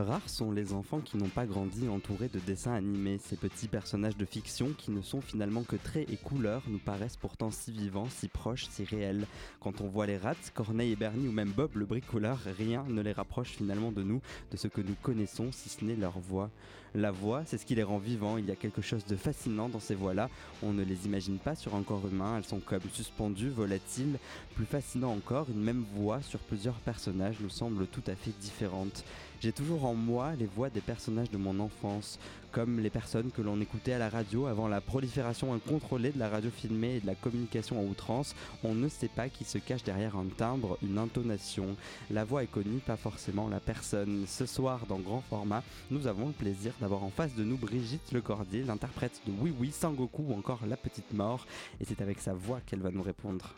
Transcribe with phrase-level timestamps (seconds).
[0.00, 3.18] Rares sont les enfants qui n'ont pas grandi entourés de dessins animés.
[3.18, 7.16] Ces petits personnages de fiction qui ne sont finalement que traits et couleurs nous paraissent
[7.16, 9.26] pourtant si vivants, si proches, si réels.
[9.60, 13.02] Quand on voit les rats, Corneille et Bernie ou même Bob le bricoleur, rien ne
[13.02, 14.20] les rapproche finalement de nous,
[14.52, 16.50] de ce que nous connaissons, si ce n'est leur voix.
[16.94, 18.38] La voix, c'est ce qui les rend vivants.
[18.38, 20.30] Il y a quelque chose de fascinant dans ces voix-là.
[20.62, 22.36] On ne les imagine pas sur un corps humain.
[22.38, 24.18] Elles sont comme suspendues, volatiles.
[24.54, 29.04] Plus fascinant encore, une même voix sur plusieurs personnages nous semble tout à fait différente.
[29.40, 32.18] J'ai toujours en moi les voix des personnages de mon enfance,
[32.50, 36.28] comme les personnes que l'on écoutait à la radio avant la prolifération incontrôlée de la
[36.28, 38.34] radio filmée et de la communication à outrance.
[38.64, 41.76] On ne sait pas qui se cache derrière un timbre, une intonation.
[42.10, 44.24] La voix est connue, pas forcément la personne.
[44.26, 48.10] Ce soir, dans grand format, nous avons le plaisir d'avoir en face de nous Brigitte
[48.10, 51.46] Lecordier, l'interprète de Oui Oui, Sangoku ou encore La Petite Mort,
[51.80, 53.54] et c'est avec sa voix qu'elle va nous répondre.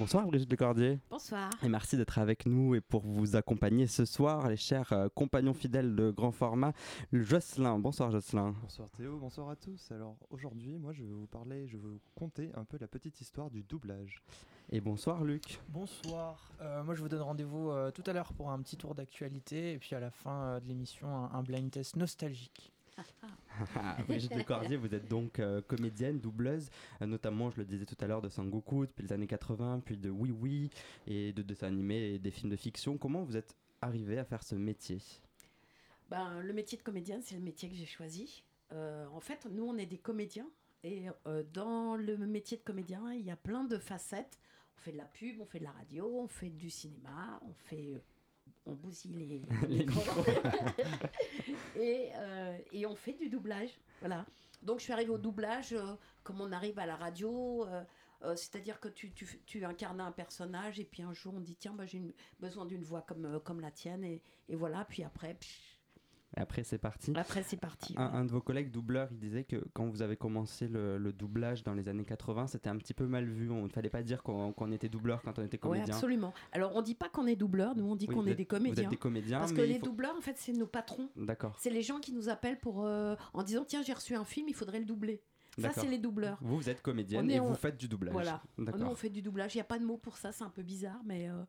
[0.00, 0.98] Bonsoir Brigitte Lecordier.
[1.10, 1.50] Bonsoir.
[1.62, 5.52] Et merci d'être avec nous et pour vous accompagner ce soir, les chers euh, compagnons
[5.52, 6.72] fidèles de grand format,
[7.12, 7.78] Jocelyn.
[7.78, 8.54] Bonsoir Jocelyn.
[8.62, 9.92] Bonsoir Théo, bonsoir à tous.
[9.92, 13.20] Alors aujourd'hui, moi je vais vous parler, je vais vous conter un peu la petite
[13.20, 14.22] histoire du doublage.
[14.70, 15.60] Et bonsoir Luc.
[15.68, 16.50] Bonsoir.
[16.62, 19.74] Euh, moi je vous donne rendez-vous euh, tout à l'heure pour un petit tour d'actualité
[19.74, 22.72] et puis à la fin euh, de l'émission un, un blind test nostalgique.
[24.08, 26.70] Brigitte Lecordier, vous êtes donc euh, comédienne, doubleuse,
[27.02, 29.96] euh, notamment, je le disais tout à l'heure, de Sangoku depuis les années 80, puis
[29.96, 30.70] de Oui Oui,
[31.06, 32.96] et de dessins animés et des films de fiction.
[32.98, 34.98] Comment vous êtes arrivée à faire ce métier?
[36.08, 38.42] Ben, le métier de comédienne, c'est le métier que j'ai choisi.
[38.72, 40.48] Euh, en fait, nous, on est des comédiens.
[40.82, 41.08] Et
[41.52, 44.38] dans le métier de comédien, il y a plein de facettes.
[44.76, 47.52] On fait de la pub, on fait de la radio, on fait du cinéma, on
[47.52, 48.02] fait...
[48.70, 50.24] on bousille les, Les micros.
[51.76, 53.70] et, euh, et on fait du doublage.
[54.00, 54.24] Voilà.
[54.62, 57.66] Donc je suis arrivée au doublage euh, comme on arrive à la radio.
[57.66, 57.82] euh,
[58.36, 61.72] C'est-à-dire que tu, tu, tu incarnes un personnage et puis un jour on dit tiens
[61.72, 62.02] bah, j'ai
[62.38, 65.69] besoin d'une voix comme, comme la tienne et, et voilà puis après pff,
[66.36, 67.12] après, c'est parti.
[67.16, 67.94] après c'est parti.
[67.96, 71.64] Un, de vos collègues doubleurs, il disait que quand vous avez commencé le, le doublage
[71.64, 73.50] dans les années 80, c'était un petit peu mal vu.
[73.50, 75.94] On ne fallait pas dire qu'on était doubleur quand on était comédien.
[75.94, 76.32] absolument.
[76.52, 78.44] Alors on dit pas qu'on est doubleur, nous on dit Oui, qu'on vous est des
[78.44, 78.84] Vous comédiens.
[78.84, 81.08] êtes des comédiens, Parce que les faut- doubleurs en fait c'est nos patrons.
[81.16, 81.56] D'accord.
[81.58, 84.48] C'est les gens qui nous appellent pour euh, en disant tiens j'ai reçu un film,
[84.48, 85.22] il faudrait le doubler.
[85.58, 86.38] Ça c'est les doubleurs.
[86.40, 88.12] Vous, vous êtes comédienne est et vous faites du doublage.
[88.12, 88.40] Voilà.
[88.56, 89.54] Nous, on fait du doublage.
[89.54, 91.42] Il n'y a pas de mot pour ça, c'est un peu bizarre, mais euh,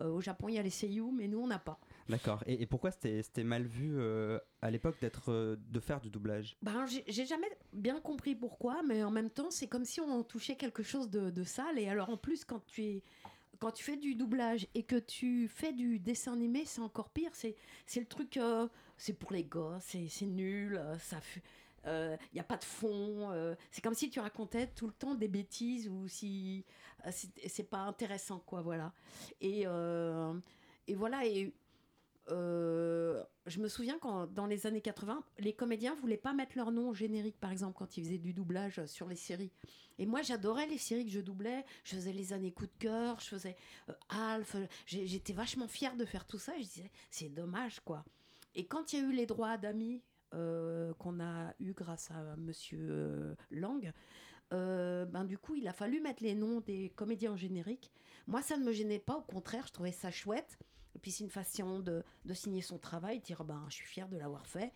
[0.00, 1.78] euh, au Japon, il y a les seiyuu, mais nous, on n'a pas.
[2.08, 2.42] D'accord.
[2.46, 4.96] Et, pourquoi c'était mal vu euh, à l'époque
[5.28, 6.56] euh, de faire du doublage?
[6.62, 10.56] Ben, j'ai jamais bien compris pourquoi, mais en même temps, c'est comme si on touchait
[10.56, 11.78] quelque chose de, sale.
[11.78, 13.02] Et alors, en plus, quand tu es.
[13.60, 17.32] Quand tu fais du doublage et que tu fais du dessin animé, c'est encore pire.
[17.34, 17.56] C'est
[17.96, 21.42] le truc, euh, c'est pour les gosses, c'est nul, ça fait-
[21.84, 23.34] il n'y a pas de fond.
[23.72, 26.64] c'est comme si tu racontais tout le temps des bêtises ou si
[27.48, 28.92] c'est pas intéressant, quoi, voilà.
[29.40, 31.52] Et, et voilà, et
[32.30, 36.70] euh, je me souviens quand dans les années 80, les comédiens voulaient pas mettre leur
[36.70, 39.52] nom au générique, par exemple, quand ils faisaient du doublage sur les séries.
[39.98, 41.64] Et moi, j'adorais les séries que je doublais.
[41.84, 43.56] Je faisais les années coup de cœur, je faisais
[43.88, 44.56] euh, Alf.
[44.86, 46.52] J'étais vachement fière de faire tout ça.
[46.58, 48.04] Je disais, c'est dommage, quoi.
[48.54, 50.02] Et quand il y a eu les droits d'amis
[50.34, 53.92] euh, qu'on a eu grâce à Monsieur Lang,
[54.50, 57.90] ben du coup, il a fallu mettre les noms des comédiens en générique.
[58.26, 59.16] Moi, ça ne me gênait pas.
[59.16, 60.58] Au contraire, je trouvais ça chouette.
[60.94, 63.86] Et puis, c'est une façon de, de signer son travail, de dire ben, je suis
[63.86, 64.72] fière de l'avoir fait.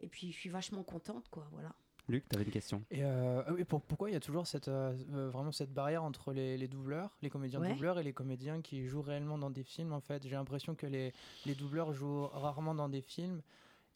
[0.00, 1.46] Et puis, je suis vachement contente, quoi.
[1.52, 1.72] Voilà.
[2.06, 4.68] Luc, tu avais une question Et euh, oui, pour- pourquoi il y a toujours cette,
[4.68, 7.72] euh, euh, vraiment cette barrière entre les, les doubleurs, les comédiens Ouais.
[7.72, 10.22] doubleurs et les comédiens qui jouent réellement dans des films en fait?
[10.28, 11.14] J'ai l'impression que les,
[11.46, 13.40] les doubleurs jouent rarement dans des films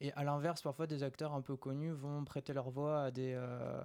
[0.01, 3.35] et à l'inverse, parfois des acteurs un peu connus vont prêter leur voix à des,
[3.37, 3.83] euh,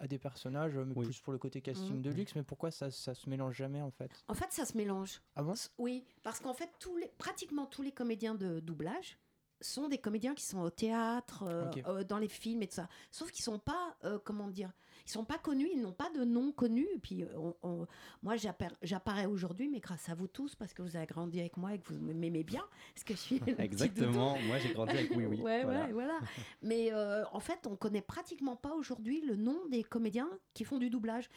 [0.00, 1.04] à des personnages, mais Oui.
[1.04, 2.02] plus pour le côté casting Mhm.
[2.02, 4.10] de luxe, mais pourquoi ça, ça se mélange jamais en fait?
[4.28, 5.20] En fait, ça se mélange.
[5.36, 5.52] Ah bon?
[5.78, 9.18] Oui, parce qu'en fait, tous les, pratiquement tous les comédiens de doublage
[9.60, 12.88] sont des comédiens qui sont au théâtre, euh, euh, dans les films et tout ça.
[13.10, 14.72] Sauf qu'ils sont pas, euh, comment dire,
[15.06, 16.86] ils sont pas connus, ils n'ont pas de nom connu.
[16.94, 17.86] Et puis, euh, on- on-
[18.22, 21.56] moi, j'appara- j'apparais aujourd'hui, mais grâce à vous tous, parce que vous avez grandi avec
[21.56, 22.64] moi et que vous m'aimez bien,
[22.94, 23.40] parce que je suis.
[23.58, 24.36] Exactement.
[24.46, 25.40] Moi, j'ai grandi avec Oui Oui.
[25.40, 25.86] Ouais, Voilà.
[25.86, 26.18] ouais, voilà.
[26.62, 30.78] Mais euh, en fait, on connaît pratiquement pas aujourd'hui le nom des comédiens qui font
[30.78, 31.28] du doublage.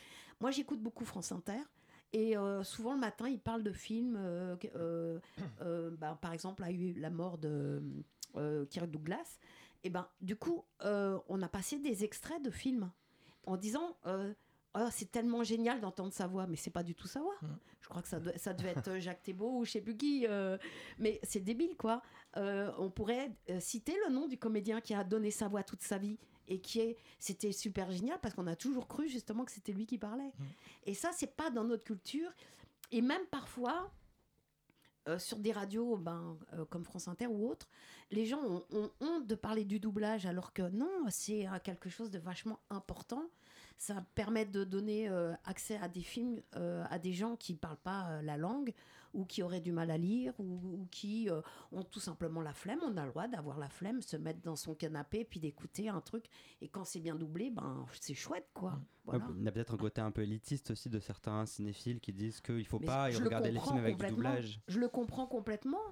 [0.42, 1.60] Moi, j'écoute beaucoup France Inter.
[2.16, 4.16] Et euh, souvent le matin, ils parlent de films.
[4.20, 4.56] euh,
[5.62, 7.82] euh, bah, par exemple, il y a eu la mort de
[8.70, 9.40] Kirk Douglas.
[9.84, 12.92] Et ben, du coup, on a passé des extraits de films
[13.46, 13.98] en disant.
[14.06, 14.34] euh,
[14.76, 17.36] Oh, c'est tellement génial d'entendre sa voix, mais c'est pas du tout sa voix.
[17.44, 17.48] Mm.
[17.82, 20.26] Je crois que ça, ça devait être Jacques Thébault ou je sais plus qui.
[20.28, 20.58] euh,
[20.98, 22.02] mais c'est débile, quoi.
[22.38, 25.84] Euh, on pourrait euh, citer le nom du comédien qui a donné sa voix toute
[25.84, 26.18] sa vie
[26.48, 29.86] et qui est c'était super génial parce qu'on a toujours cru justement que c'était lui
[29.86, 30.44] qui parlait Mm.
[30.88, 32.32] et ça c'est pas dans notre culture
[32.92, 33.92] et même parfois,
[35.10, 37.68] euh, sur des radios ben, euh, comme France Inter ou autres,
[38.12, 41.90] les gens ont, ont honte de parler du doublage, alors que non, c'est euh, quelque
[41.90, 43.24] chose de vachement important.
[43.78, 47.58] Ça permet de donner euh, accès à des films euh, à des gens qui ne
[47.58, 48.74] parlent pas euh, la langue
[49.14, 51.30] ou qui auraient du mal à lire ou, ou qui
[51.72, 52.80] ont tout simplement la flemme.
[52.84, 56.02] On a le droit d'avoir la flemme, se mettre dans son canapé puis d'écouter un
[56.02, 56.26] truc.
[56.62, 58.82] Et quand c'est bien doublé, ben, c'est chouette, quoi.
[59.06, 59.24] Voilà.
[59.26, 62.12] Ouais, Il y a peut-être un côté un peu élitiste aussi de certains cinéphiles qui
[62.12, 64.60] disent qu'il ne faut Mais pas le regarder les films avec du doublage.
[64.68, 65.84] Je le comprends complètement,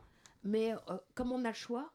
[0.43, 1.93] mais euh, comme on a le choix,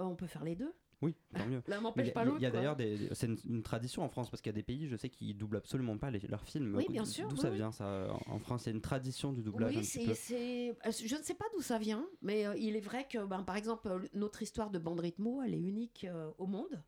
[0.00, 0.72] euh, on peut faire les deux.
[1.00, 1.62] Oui, tant mieux.
[1.68, 4.08] L'un Mais n'empêche Il y a- il y d'ailleurs des, c'est une, une tradition en
[4.08, 6.42] France parce qu'il y a des pays, je sais, qui doublent absolument pas les- leurs
[6.44, 6.74] films.
[6.76, 9.32] Oui, bien D'où sûr, ça oui, vient ça En France, il y a une tradition
[9.32, 12.74] du doublage Oui, c'est, euh, je ne sais pas d'où ça vient, mais euh, il
[12.76, 16.30] est vrai que, ben, par exemple, notre histoire de bande rythmo, elle est unique euh,
[16.38, 16.82] au monde.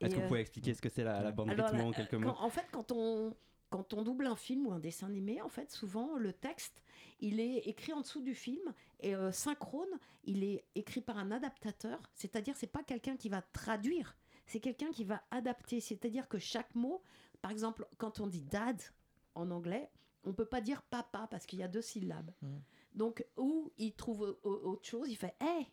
[0.00, 2.10] Est-ce que vous pouvez expliquer ce que c'est la, la bande alors, rythmo en quelques
[2.12, 2.34] quand- mots?
[2.38, 3.34] En fait, quand on,
[3.70, 6.82] quand on double un film ou un dessin animé, en fait, souvent, le texte,
[7.20, 9.88] il est écrit en dessous du film et euh, synchrone,
[10.24, 14.16] il est écrit par un adaptateur, c'est-à-dire c'est pas quelqu'un qui va traduire,
[14.46, 17.02] c'est quelqu'un qui va adapter, c'est-à-dire que chaque mot,
[17.42, 18.80] par exemple, quand on dit dad
[19.34, 19.90] en anglais,
[20.24, 22.30] on peut pas dire papa parce qu'il y a deux syllabes.
[22.42, 22.60] Mhm.
[22.94, 25.66] Donc, ou il trouve au- au- autre chose, il fait hey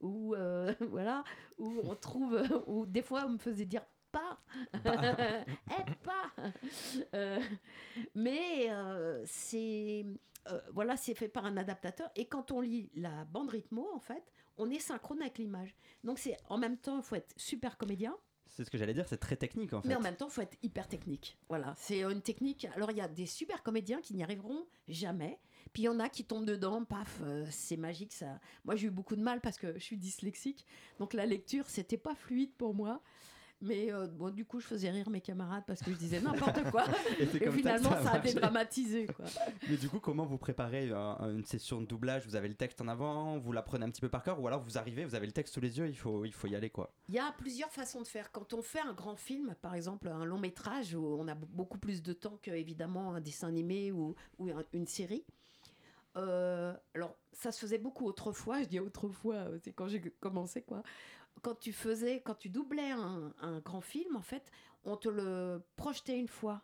[0.00, 1.24] ou euh, voilà,
[1.58, 4.40] ou on trouve, ou des fois on me faisait dire pas,
[4.84, 6.32] Eh, pas.
[7.14, 7.38] Euh,
[8.14, 10.04] mais euh, c'est
[10.48, 12.10] euh, voilà, c'est fait par un adaptateur.
[12.16, 15.74] Et quand on lit la bande rythmo, en fait, on est synchrone avec l'image.
[16.04, 18.16] Donc c'est en même temps, il faut être super comédien,
[18.46, 19.88] C'est ce que j'allais dire, c'est très technique en fait.
[19.88, 21.38] mais en même temps, il faut être hyper technique.
[21.48, 22.66] Voilà, c'est une technique.
[22.74, 25.38] Alors il y a des super comédiens qui n'y arriveront jamais.
[25.72, 28.40] Puis il y en a qui tombent dedans, paf, euh, c'est magique ça.
[28.64, 30.66] Moi j'ai eu beaucoup de mal parce que je suis dyslexique,
[30.98, 33.02] donc la lecture c'était pas fluide pour moi.
[33.62, 36.62] Mais euh, bon, du coup, je faisais rire mes camarades parce que je disais n'importe
[36.70, 36.84] quoi.
[37.20, 38.32] Et finalement, ça, ça, a marché.
[38.32, 39.06] dédramatisé.
[39.06, 39.26] Quoi.
[39.68, 42.24] Mais du coup, comment vous préparez un- une session de doublage?
[42.26, 44.62] Vous avez le texte en avant, vous l'apprenez un petit peu par cœur, ou alors
[44.62, 46.70] vous arrivez, vous avez le texte sous les yeux, il faut, il faut y aller
[46.70, 46.94] quoi?
[47.10, 48.32] Il y a plusieurs façons de faire.
[48.32, 51.78] Quand on fait un grand film, par exemple un long métrage, où on a beaucoup
[51.78, 55.24] plus de temps que évidemment un dessin animé ou, ou un- une série.
[56.16, 58.62] euh, alors, ça se faisait beaucoup autrefois.
[58.62, 60.82] Je dis autrefois, euh, c'est quand j'ai commencé quoi.
[61.42, 64.50] Quand tu faisais, quand tu doublais un, un grand film, en fait,
[64.84, 66.62] on te le projetait une fois,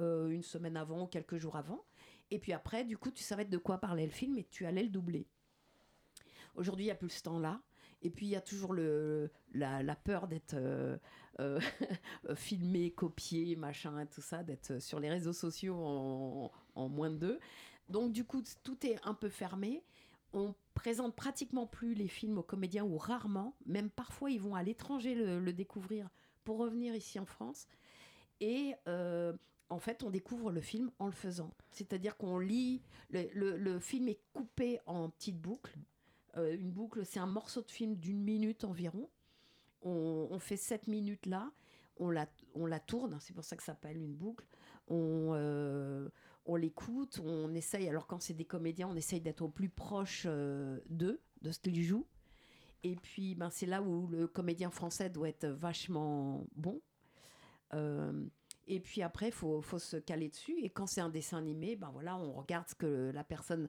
[0.00, 1.84] euh, une semaine avant ou quelques jours avant,
[2.30, 4.82] et puis après, du coup, tu savais de quoi parlait le film et tu allais
[4.82, 5.26] le doubler.
[6.54, 7.60] Aujourd'hui, il n'y a plus ce temps-là.
[8.00, 10.96] Et puis, il y a toujours le, la, la peur d'être euh,
[11.40, 11.60] euh,
[12.34, 17.40] filmé, copié, machin, tout ça, d'être sur les réseaux sociaux en, en moins de deux.
[17.88, 19.84] Donc, du coup, tout est un peu fermé.
[20.32, 23.56] On présente pratiquement plus les films aux comédiens ou rarement.
[23.66, 26.08] Même parfois, ils vont à l'étranger le, découvrir
[26.44, 27.66] pour revenir ici en France.
[28.40, 29.32] Et euh,
[29.70, 31.54] en fait, on découvre le film en le faisant.
[31.70, 35.78] C'est-à-dire qu'on lit, le, film est coupé en petites boucles.
[36.36, 39.08] Euh, une boucle, c'est un morceau de film d'une minute environ.
[39.84, 41.50] On, fait cette minute là,
[41.96, 42.26] on la,
[42.80, 44.46] tourne, c'est pour ça que ça s'appelle une boucle.
[44.90, 46.08] Euh,
[46.44, 50.24] on l'écoute, on essaye, alors quand c'est des comédiens, on essaye d'être au plus proche
[50.26, 52.06] euh, d'eux, de ce qu'ils jouent.
[52.82, 56.80] Et puis, ben, c'est là où le comédien français doit être vachement bon.
[57.74, 58.26] Euh,
[58.66, 60.58] et puis après, il faut, faut se caler dessus.
[60.62, 63.68] Et quand c'est un dessin animé, ben voilà, on regarde ce que la personne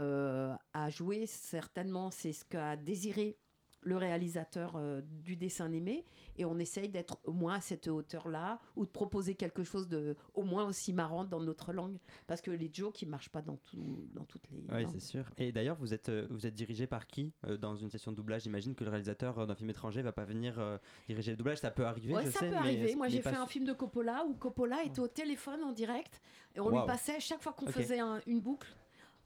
[0.00, 1.26] euh, a joué.
[1.26, 3.38] Certainement, c'est ce qu'a désiré
[3.84, 6.04] le réalisateur euh, du dessin animé.
[6.36, 10.16] Et on essaye d'être au moins à cette hauteur-là, ou de proposer quelque chose de
[10.34, 11.98] au moins aussi marrant dans notre langue.
[12.26, 15.00] Parce que les jokes, ils ne marchent pas dans, tout, dans toutes les Oui, c'est
[15.00, 15.24] sûr.
[15.36, 18.16] Et d'ailleurs, vous êtes, euh, vous êtes dirigé par qui euh, dans une session de
[18.16, 18.42] doublage?
[18.44, 20.58] J'imagine que le réalisateur d'un film étranger va pas venir
[21.06, 21.58] diriger le doublage.
[21.58, 22.46] Ça peut arriver, Ouais, je ça sais.
[22.46, 22.94] peut mais arriver.
[22.96, 26.20] Moi, j'ai fait un film de Coppola où Coppola était au téléphone en direct
[26.54, 28.74] et on lui passait chaque fois qu'on faisait un- une boucle.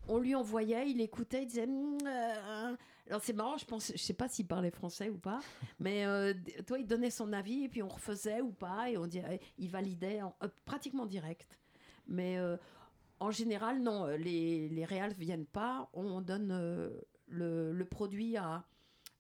[0.09, 1.67] On lui envoyait, il écoutait, il disait.
[1.69, 2.77] Euh,
[3.09, 5.41] Alors c'est marrant, je pense, je sais pas s'il parlait français ou pas,
[5.79, 6.35] mais euh,
[6.67, 9.71] toi il donnait son avis et puis on refaisait ou pas et on dirait, il
[9.71, 11.57] validait euh, pratiquement direct.
[12.09, 12.57] Mais euh,
[13.21, 16.49] en général non, les les réals viennent pas, on donne
[17.29, 18.65] le, le produit à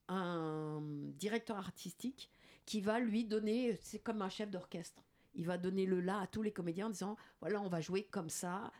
[0.08, 0.80] un
[1.18, 2.30] directeur artistique
[2.64, 6.26] qui va lui donner, c'est comme un chef d'orchestre, il va donner le là à
[6.26, 8.72] tous les comédiens en disant voilà, on va jouer comme ça,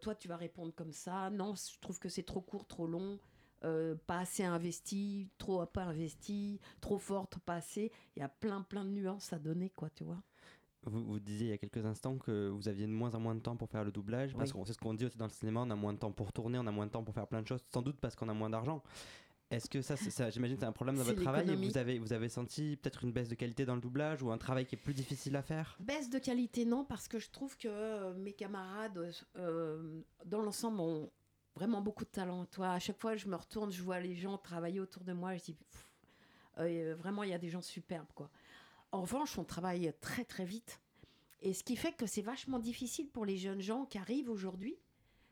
[0.00, 3.18] toi tu vas répondre comme ça, non, je trouve que c'est trop court, trop long,
[3.64, 7.90] euh, pas assez investi, trop pas investi, trop forte, pas assez.
[8.16, 10.22] Il y a plein, plein de nuances à donner, quoi, tu vois.
[10.84, 13.36] Vous, vous disiez il y a quelques instants que vous aviez de moins en moins
[13.36, 14.34] de temps pour faire le doublage.
[14.34, 14.58] Parce Oui.
[14.58, 16.32] qu'on c'est ce qu'on dit aussi dans le cinéma, on a moins de temps pour
[16.32, 18.28] tourner, on a moins de temps pour faire plein de choses, sans doute parce qu'on
[18.28, 18.82] a moins d'argent.
[19.52, 22.14] Est-ce que ça, ça j'imagine, c'est un problème dans votre travail et vous avez, vous
[22.14, 24.78] avez senti peut-être une baisse de qualité dans le doublage ou un travail qui est
[24.78, 25.76] plus difficile à faire?
[25.78, 30.80] Baisse de qualité, non, parce que je trouve que euh, mes camarades, euh, dans l'ensemble,
[30.80, 31.10] ont,
[31.54, 32.44] vraiment beaucoup de talent.
[32.46, 35.36] Toi, à chaque fois, je me retourne, je vois les gens travailler autour de moi,
[35.36, 35.56] je dis,
[36.58, 38.30] euh, vraiment, il y a des gens superbes, quoi.
[38.90, 40.80] En revanche, on travaille très très vite.
[41.40, 44.76] Et ce qui fait que c'est vachement difficile pour les jeunes gens qui arrivent aujourd'hui,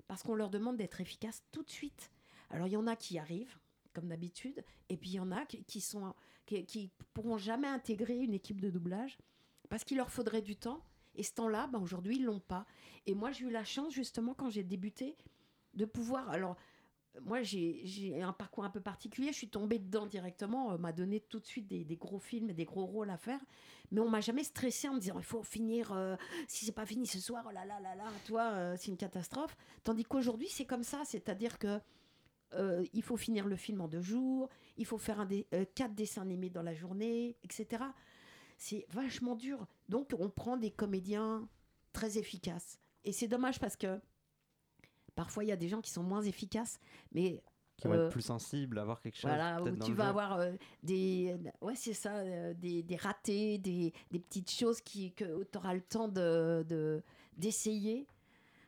[0.09, 2.11] parce qu'on leur demande d'être efficaces tout de suite.
[2.49, 3.59] Alors il y en a qui arrivent,
[3.93, 6.15] comme d'habitude, et puis il y en a qui sont
[6.47, 9.19] qui pourront jamais intégrer une équipe de doublage
[9.69, 10.85] parce qu'il leur faudrait du temps.
[11.15, 12.67] Et ce temps-là, ben aujourd'hui, ils l'ont pas.
[13.07, 15.17] Et moi, j'ai eu la chance, justement, quand j'ai débuté,
[15.75, 16.29] de pouvoir.
[16.31, 16.57] Alors,
[17.23, 19.33] moi, j'ai un parcours un peu particulier.
[19.33, 20.69] Je suis tombée dedans directement.
[20.69, 23.41] On m'a donné tout de suite des, gros films et des gros rôles à faire.
[23.91, 25.93] Mais on m'a jamais stressé en me disant il faut finir.
[25.93, 28.91] Euh, si c'est pas fini ce soir, oh là là là là, toi, euh, c'est
[28.91, 29.57] une catastrophe.
[29.83, 31.03] Tandis qu'aujourd'hui, c'est comme ça.
[31.05, 31.81] C'est-à-dire que
[32.55, 34.49] euh, il faut finir le film en deux jours.
[34.77, 35.29] Il faut faire un
[35.75, 37.85] quatre dessins animés dans la journée, etc.
[38.57, 39.67] C'est vachement dur.
[39.89, 41.49] Donc, on prend des comédiens
[41.93, 42.79] très efficaces.
[43.05, 44.01] Et c'est dommage parce que
[45.15, 46.79] Parfois, il y a des gens qui sont moins efficaces,
[47.13, 47.43] mais
[47.81, 49.31] qui vont être euh, plus sensibles à avoir quelque chose.
[49.31, 50.53] Voilà, où tu vas avoir euh,
[50.83, 55.59] des, ouais, c'est ça, euh, des, des, ratés, des, des, petites choses qui, que tu
[55.59, 57.03] auras le temps de,
[57.37, 58.07] d'essayer.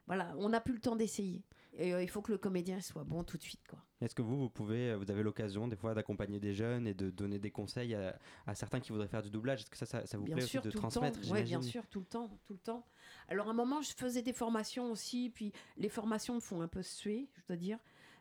[0.07, 1.43] Voilà, on n'a plus le temps d'essayer.
[1.75, 3.79] Et il faut que le comédien soit bon tout de suite, quoi.
[4.03, 7.11] Est-ce que vous, vous pouvez, vous avez l'occasion des fois d'accompagner des jeunes et de
[7.11, 9.61] donner des conseils à, à certains qui voudraient faire du doublage?
[9.61, 12.29] Est-ce que ça, ça, vous plaît aussi de transmettre Oui, bien sûr, tout le temps,
[12.47, 12.85] tout le temps.
[13.29, 16.69] Alors à un moment, je faisais des formations aussi, puis les formations me font un
[16.69, 17.79] peu suer, je dois dire,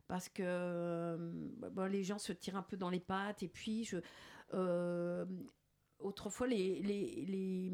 [0.07, 3.97] parce que euh, les gens se tirent un peu dans les pattes, et puis je,
[4.53, 5.25] euh,
[5.99, 7.73] autrefois les, les, les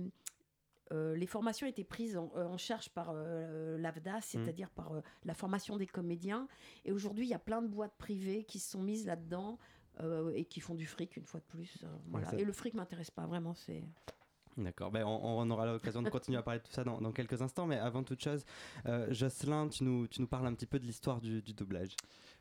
[0.91, 4.21] euh, les formations étaient prises en, charge par l'AVDA, mmh.
[4.21, 4.91] c'est-à-dire par
[5.25, 6.47] la formation des comédiens.
[6.85, 9.57] Et aujourd'hui, il y a plein de boîtes privées qui se sont mises là-dedans
[10.33, 11.83] et qui font du fric une fois de plus.
[12.07, 12.31] voilà.
[12.35, 13.55] et le fric m'intéresse pas vraiment.
[13.55, 13.83] C'est
[14.57, 17.67] D'accord, ben, on, aura l'occasion de continuer à parler de tout ça dans, quelques instants,
[17.67, 18.43] mais avant toute chose,
[18.87, 21.95] euh, Jocelyn, tu nous, tu nous parles un petit peu de l'histoire du, doublage.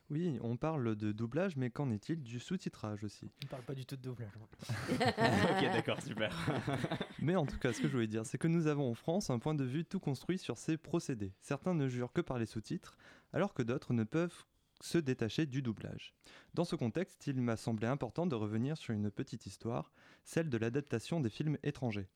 [0.08, 3.30] Oui, on parle de doublage, mais qu'en est-il du sous-titrage aussi?
[3.42, 4.32] On ne parle pas du tout de doublage.
[4.90, 6.34] ok, d'accord, super.
[7.18, 9.28] mais en tout cas, ce que je voulais dire, c'est que nous avons en France
[9.28, 11.34] un point de vue tout construit sur ces procédés.
[11.40, 12.96] Certains ne jurent que par les sous-titres,
[13.34, 14.46] alors que d'autres ne peuvent
[14.80, 16.14] se détacher du doublage.
[16.54, 19.92] Dans ce contexte, il m'a semblé important de revenir sur une petite histoire,
[20.24, 22.08] celle de l'adaptation des films étrangers.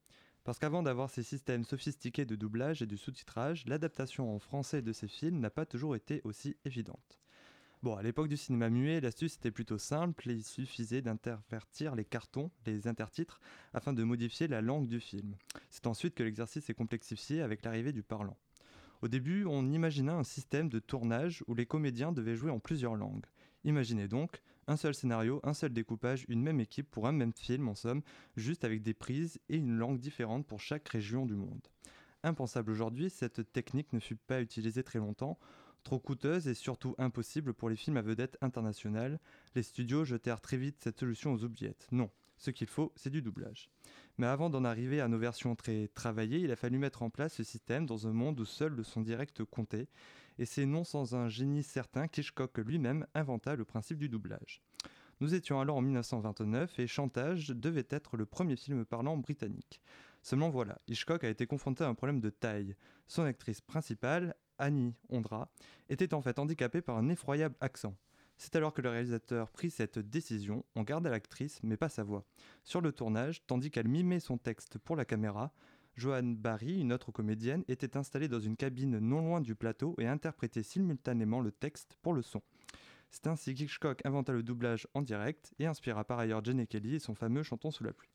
[0.45, 4.93] Parce qu'avant d'avoir ces systèmes sophistiqués de doublage et de sous-titrage, l'adaptation en français de
[4.93, 7.21] ces films n'a pas toujours été aussi évidente.
[7.83, 12.50] Bon, à l'époque du cinéma muet, l'astuce était plutôt simple il suffisait d'intervertir les cartons,
[12.67, 13.40] les intertitres,
[13.73, 15.35] afin de modifier la langue du film.
[15.71, 18.37] C'est ensuite que l'exercice est complexifié avec l'arrivée du parlant.
[19.02, 22.97] Au début, on imaginait un système de tournage où les comédiens devaient jouer en plusieurs
[22.97, 23.25] langues.
[23.64, 27.69] Imaginez donc un seul scénario, un seul découpage, une même équipe pour un même film
[27.69, 28.02] en somme,
[28.37, 31.66] juste avec des prises et une langue différente pour chaque région du monde.
[32.23, 35.38] Impensable aujourd'hui, cette technique ne fut pas utilisée très longtemps,
[35.83, 39.19] trop coûteuse et surtout impossible pour les films à vedettes internationales.
[39.54, 41.88] Les studios jetèrent très vite cette solution aux oubliettes.
[41.90, 43.71] Non, ce qu'il faut, c'est du doublage.
[44.21, 47.33] Mais avant d'en arriver à nos versions très travaillées, il a fallu mettre en place
[47.33, 49.89] ce système dans un monde où seul le son direct comptait.
[50.39, 54.61] Et c'est non sans un génie certain qu'Hitchcock lui-même inventa le principe du doublage.
[55.21, 59.81] Nous étions alors en 1929 et Chantage devait être le premier film parlant britannique.
[60.21, 62.77] Seulement voilà, Hitchcock a été confronté à un problème de taille.
[63.07, 65.50] Son actrice principale, Annie Ondra,
[65.89, 67.97] était en fait handicapée par un effroyable accent.
[68.42, 72.25] C'est alors que le réalisateur prit cette décision, on gardait l'actrice mais pas sa voix.
[72.64, 75.52] Sur le tournage, tandis qu'elle mimait son texte pour la caméra,
[75.94, 80.06] Joanne Barry, une autre comédienne, était installée dans une cabine non loin du plateau et
[80.06, 82.40] interprétait simultanément le texte pour le son.
[83.11, 86.99] C'est ainsi qu'Hitchcock inventa le doublage en direct et inspira par ailleurs Jenny Kelly et
[86.99, 88.09] son fameux Chantons sous la pluie.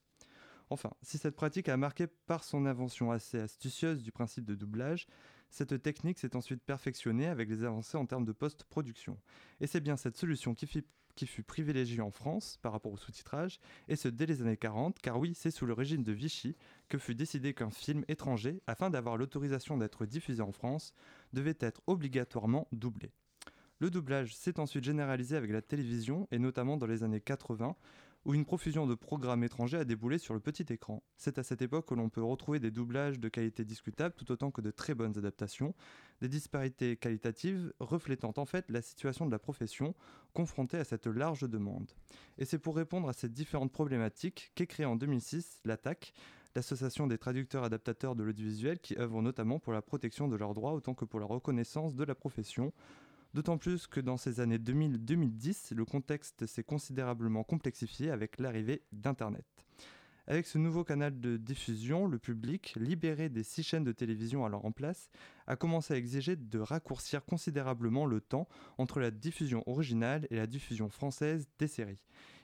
[0.71, 5.05] Enfin, si cette pratique a marqué par son invention assez astucieuse du principe de doublage,
[5.49, 9.17] cette technique s'est ensuite perfectionnée avec les avancées en termes de post-production.
[9.61, 13.95] Et c'est bien cette solution qui, fut privilégiée en France par rapport au sous-titrage, et
[13.95, 16.55] ce dès les années 40, car oui, c'est sous le régime de Vichy
[16.89, 20.93] que fut décidé qu'un film étranger, afin d'avoir l'autorisation d'être diffusé en France,
[21.33, 23.11] devait être obligatoirement doublé.
[23.79, 27.75] Le doublage s'est ensuite généralisé avec la télévision, et notamment dans les années 80,
[28.25, 31.03] où une profusion de programmes étrangers a déboulé sur le petit écran.
[31.15, 34.49] C'est à cette époque que l'on peut retrouver des doublages de qualité discutable tout autant
[34.49, 35.75] que de très bonnes adaptations,
[36.21, 39.93] des disparités qualitatives reflétant en fait la situation de la profession
[40.33, 41.91] confrontée à cette large demande.
[42.39, 46.13] Et c'est pour répondre à ces différentes problématiques qu'est créée en 2006 l'ATTAC,
[46.55, 50.73] l'association des traducteurs adaptateurs de l'audiovisuel qui œuvre notamment pour la protection de leurs droits
[50.73, 52.73] autant que pour la reconnaissance de la profession,
[53.35, 59.43] D'autant plus que dans ces années 2000-2010, le contexte s'est considérablement complexifié avec l'arrivée d'Internet.
[60.25, 64.63] Avec ce nouveau canal de diffusion, le public, libéré des six chaînes de télévision alors
[64.63, 65.09] en place,
[65.47, 70.47] a commencé à exiger de raccourcir considérablement le temps entre la diffusion originale et la
[70.47, 71.99] diffusion française des séries.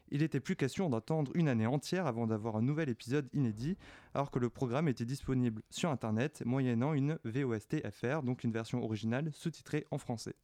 [0.09, 3.77] Il n'était plus question d'attendre une année entière avant d'avoir un nouvel épisode inédit,
[4.13, 8.83] alors que le programme était disponible sur Internet moyennant une VOST FR, donc une version
[8.83, 10.35] originale sous-titrée en français.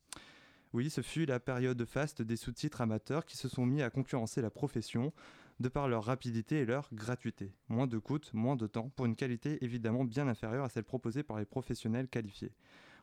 [0.74, 4.42] Oui, ce fut la période faste des sous-titres amateurs qui se sont mis à concurrencer
[4.42, 5.14] la profession
[5.60, 7.52] de par leur rapidité et leur gratuité.
[7.70, 11.24] Moins de coûts, moins de temps, pour une qualité évidemment bien inférieure à celle proposée
[11.24, 12.52] par les professionnels qualifiés.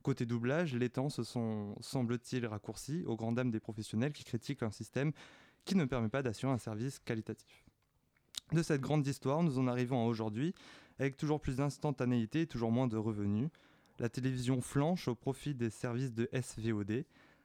[0.02, 4.62] Côté doublage, les temps se sont, semble-t-il, raccourcis aux grandes dames des professionnels qui critiquent
[4.62, 5.12] un système
[5.64, 7.64] qui ne permet pas d'assurer un service qualitatif.
[8.52, 10.54] De cette grande histoire, nous en arrivons à aujourd'hui,
[10.98, 13.48] avec toujours plus d'instantanéité et toujours moins de revenus.
[13.98, 17.04] La télévision flanche au profit des services de SVOD,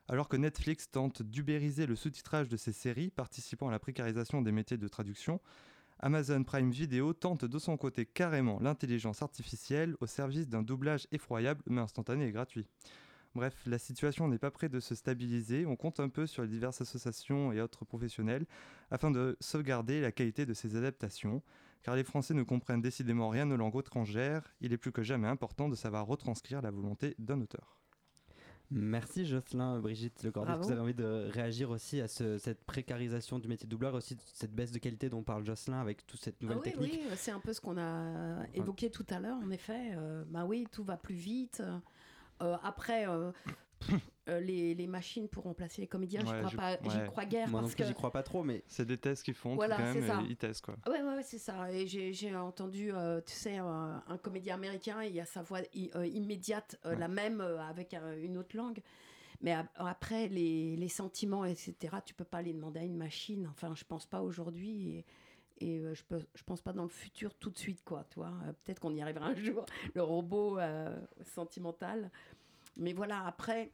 [0.10, 4.52] alors que Netflix tente d'ubériser le sous-titrage de ses séries, participant à la précarisation des
[4.52, 5.40] métiers de traduction,
[6.00, 11.62] Amazon Prime Video tente de son côté carrément l'intelligence artificielle au service d'un doublage effroyable
[11.68, 12.66] mais instantané et gratuit.
[13.36, 16.50] Bref, la situation n'est pas près de se stabiliser, on compte un peu sur les
[16.50, 18.48] diverses associations et autres professionnels
[18.90, 21.44] afin de sauvegarder la qualité de ces adaptations,
[21.84, 25.28] car les Français ne comprennent décidément rien aux langues étrangères, il est plus que jamais
[25.28, 27.79] important de savoir retranscrire la volonté d'un auteur.
[28.72, 30.56] Merci Jocelyn, Brigitte Le Cordier.
[30.58, 34.54] Vous avez envie de réagir aussi à cette précarisation du métier de doubleur, aussi cette
[34.54, 37.40] baisse de qualité dont parle Jocelyn avec toute cette nouvelle ah technique Oui, c'est un
[37.40, 39.94] peu ce qu'on a évoqué tout à l'heure, en effet.
[39.96, 41.64] Euh, bah oui, tout va plus vite.
[42.42, 43.32] Euh, après, euh,
[44.30, 47.50] euh, les, les, machines pour remplacer les comédiens, je crois pas, j'y crois guère.
[47.50, 49.94] Moi parce que j'y crois pas trop, mais c'est des tests qu'ils font voilà, quand
[49.94, 50.76] même, ils testent quoi.
[50.88, 51.72] Ouais, ouais, c'est ça.
[51.72, 52.92] Et j'ai entendu,
[53.26, 58.38] tu sais, un, comédien américain, il y a sa voix immédiate, la même avec une
[58.38, 58.82] autre langue.
[59.42, 63.48] Mais après, les, les, sentiments, etc., tu peux pas les demander à une machine.
[63.50, 64.90] Enfin, je pense pas aujourd'hui.
[64.90, 65.06] Et,
[65.62, 68.04] et je, peux, je pense pas dans le futur tout de suite, quoi.
[68.10, 69.66] Toi, peut-être qu'on y arrivera un jour.
[69.96, 70.60] Le robot
[71.24, 72.12] sentimental.
[72.78, 73.72] Mais voilà, après,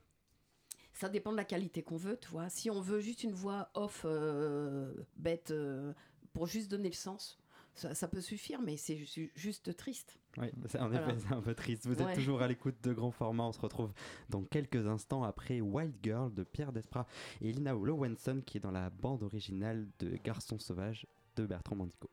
[0.93, 2.49] ça dépend de la qualité qu'on veut, tu vois.
[2.49, 5.93] Si on veut juste une voix off euh, bête euh,
[6.34, 7.39] pour juste donner le sens,
[7.75, 8.97] ça, peut suffire, mais c'est
[9.36, 10.17] juste triste.
[10.38, 11.86] Oui, c'est en effet, c'est un peu triste.
[11.86, 13.43] Vous êtes toujours à l'écoute de Grand Format.
[13.43, 13.91] On se retrouve
[14.29, 17.08] dans quelques instants après Wild Girl de Pierre Desprats
[17.41, 21.05] et Lina Lowenson qui est dans la bande originale de Garçon sauvage
[21.36, 22.10] de Bertrand Mandico.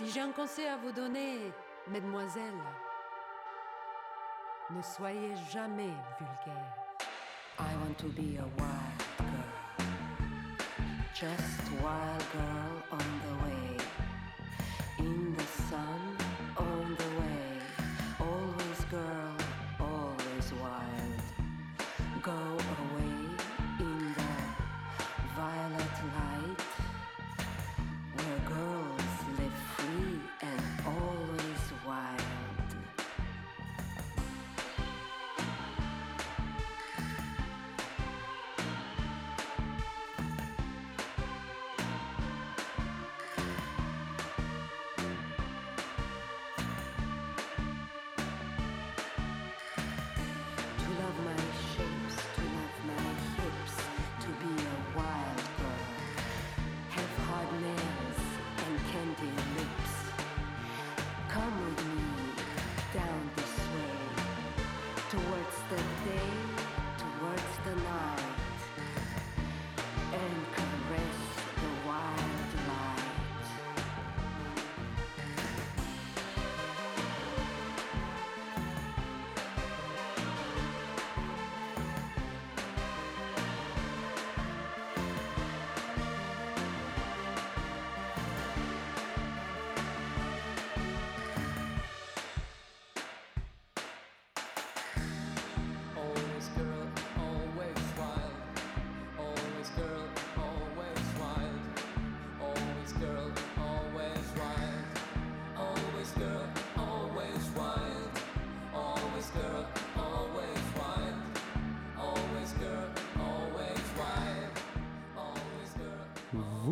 [0.00, 1.52] Si j'ai un conseil à vous donner,
[1.86, 2.64] mesdemoiselles,
[4.70, 6.74] ne soyez jamais vulgaire.
[7.58, 9.86] I want to be a wild girl,
[11.12, 13.79] just wild girl on the way,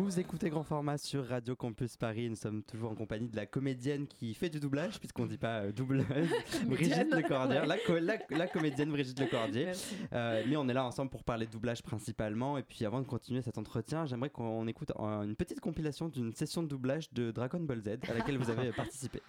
[0.09, 2.31] Vous écoutez Grand Format sur Radio Campus Paris.
[2.31, 5.37] Nous sommes toujours en compagnie de la comédienne qui fait du doublage, puisqu'on ne dit
[5.37, 6.03] pas euh, doubleuse,
[6.65, 7.61] Brigitte Lecordier.
[7.67, 9.67] La, co- la- la comédienne Brigitte Lecordier.
[10.13, 12.57] Euh, mais on est là ensemble pour parler de doublage principalement.
[12.57, 16.33] Et puis avant de continuer cet entretien, j'aimerais qu'on écoute euh, une petite compilation d'une
[16.33, 19.21] session de doublage de Dragon Ball Z à laquelle vous avez participé.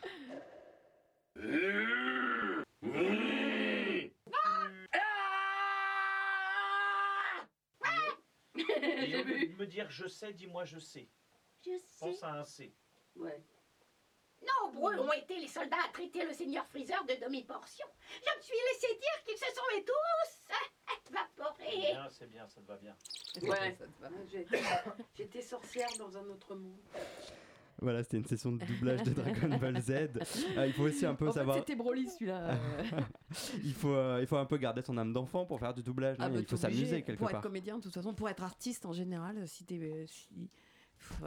[8.57, 11.09] Et au lieu de me dire je sais, dis-moi je sais.
[11.65, 11.99] Je sais.
[12.01, 12.75] Pense à un C.
[13.17, 13.43] Ouais.
[14.41, 17.87] Nombreux ont été les soldats à traiter le seigneur Freezer de demi-portion.
[18.09, 21.93] Je me suis laissé dire qu'ils se sont tous évaporés.
[21.93, 22.97] bien, c'est bien, ça te va bien.
[23.43, 23.77] Ouais,
[25.15, 26.81] j'étais sorcière dans un autre monde.
[27.81, 29.91] Voilà, c'était une session de doublage de Dragon Ball Z.
[29.91, 31.57] Euh, il faut aussi un peu En savoir.
[31.57, 32.51] c'était Broly celui-là.
[32.51, 33.01] euh.
[33.65, 36.17] Il faut, euh, il faut un peu garder son âme d'enfant pour faire du doublage.
[36.21, 37.37] Ah, bah, il faut s'amuser quelque Pour part.
[37.39, 40.05] être comédien, de toute façon, pour être artiste en général, si t'es.
[40.07, 40.29] Si,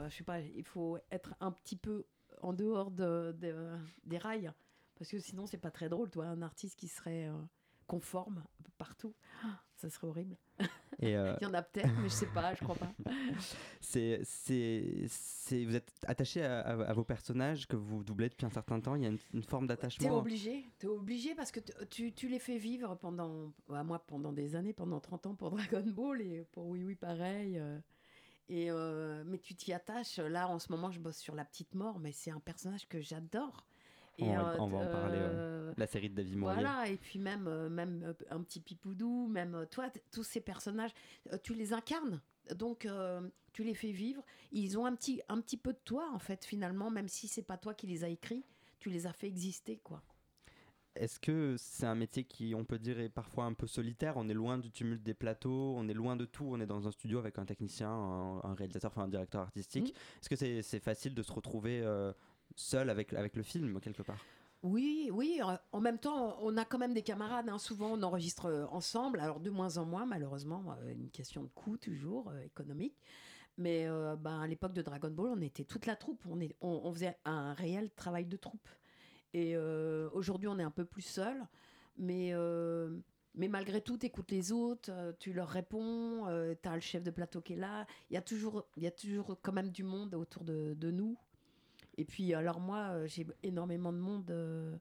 [0.08, 2.04] je sais pas, il faut être un petit peu
[2.42, 4.52] en dehors de, de- des rails.
[4.96, 6.26] Parce que sinon, c'est pas très drôle, toi.
[6.26, 7.32] Un artiste qui serait euh,
[7.88, 8.44] conforme
[8.78, 9.14] partout,
[9.76, 10.36] ça serait horrible.
[11.00, 12.92] Et euh, Il y en a peut-être, mais je sais pas, je crois pas.
[13.80, 18.46] c'est, c'est, c'est, vous êtes attaché à, à- à vos personnages que vous doublez depuis
[18.46, 18.94] un certain temps.
[18.94, 20.16] Il y a une, une forme T'es d'attachement.
[20.18, 24.56] obligé, t'es obligé parce que tu, tu les fais vivre pendant, bah, moi pendant des
[24.56, 27.58] années, pendant 30 ans pour Dragon Ball et pour Oui Oui pareil.
[27.58, 27.78] euh,
[28.48, 30.18] et euh, mais tu t'y attaches.
[30.18, 33.00] Là en ce moment je bosse sur la petite mort, mais c'est un personnage que
[33.00, 33.66] j'adore.
[34.20, 36.54] On va- on va en euh, parler, euh, La série de David Mourier.
[36.62, 40.40] voilà, et puis même, euh, même euh, un petit pipoudou, même euh, toi, tous ces
[40.40, 40.92] personnages,
[41.32, 42.20] euh, tu les incarnes.
[42.54, 44.22] Donc, euh, tu les fais vivre.
[44.52, 47.42] Ils ont un petit, un petit peu de toi, en fait, finalement, même si c'est
[47.42, 48.44] pas toi qui les as écrits,
[48.78, 50.02] tu les as fait exister, quoi.
[50.96, 54.12] Est-ce que c'est un métier qui, on peut dire, est parfois un peu solitaire?
[54.16, 56.44] On est loin du tumulte des plateaux, on est loin de tout.
[56.48, 59.88] On est dans un studio avec un technicien, un, un réalisateur, enfin un directeur artistique.
[59.92, 60.18] Mm.
[60.20, 62.12] Est-ce que c'est c'est facile de se retrouver euh,
[62.56, 64.24] seul avec, avec le film, quelque part
[64.62, 65.40] Oui, oui.
[65.42, 67.48] euh, En même temps, on a quand même des camarades.
[67.48, 67.58] hein.
[67.58, 69.20] Souvent, on enregistre euh, ensemble.
[69.20, 70.64] Alors, de moins en moins, malheureusement.
[70.82, 72.96] euh, Une question de coût, toujours, euh, économique.
[73.56, 76.24] Mais euh, ben, à l'époque de Dragon Ball, on était toute la troupe.
[76.28, 78.68] On, on, faisait un réel travail de troupe.
[79.32, 81.36] Et euh, aujourd'hui, on est un peu plus seul.
[81.96, 82.96] Mais, euh,
[83.34, 86.26] mais malgré tout, tu écoutes les autres, euh, tu leur réponds,
[86.62, 87.86] tu as le chef de plateau qui est là.
[88.10, 91.16] Il y, a toujours, il y a toujours quand même du monde autour de nous.
[91.96, 94.76] Et puis, alors moi, euh, j'ai énormément de monde euh,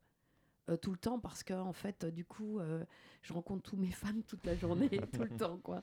[0.69, 2.83] euh, tout le temps parce que, en fait, euh, du coup, euh,
[3.21, 5.81] je rencontre tous mes fans toute la journée, tout le temps, quoi.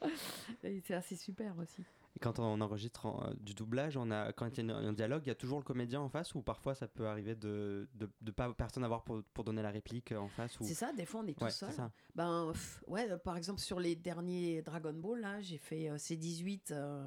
[0.64, 1.83] Et c'est assez super aussi.
[2.16, 5.23] Et quand on enregistre en- du doublage, on a, quand il y a un dialogue,
[5.27, 7.88] il y a toujours le comédien en face ou parfois ça peut arriver de
[8.23, 10.64] ne pas personne avoir pour, pour donner la réplique en face ou...
[10.64, 11.71] C'est ça, des fois, on est tout Ouais, seul.
[11.73, 11.93] ça.
[12.16, 16.73] Ben, pff, ouais, par exemple, sur les derniers Dragon Ball, là, j'ai fait euh, C18
[16.73, 17.07] euh,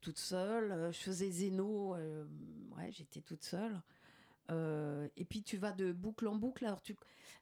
[0.00, 0.72] toute seule.
[0.72, 2.24] Euh, je faisais Zeno, euh,
[2.76, 3.80] ouais, j'étais toute seule.
[4.50, 6.64] Euh, et puis tu vas de boucle en boucle.
[6.64, 6.96] Alors, tu,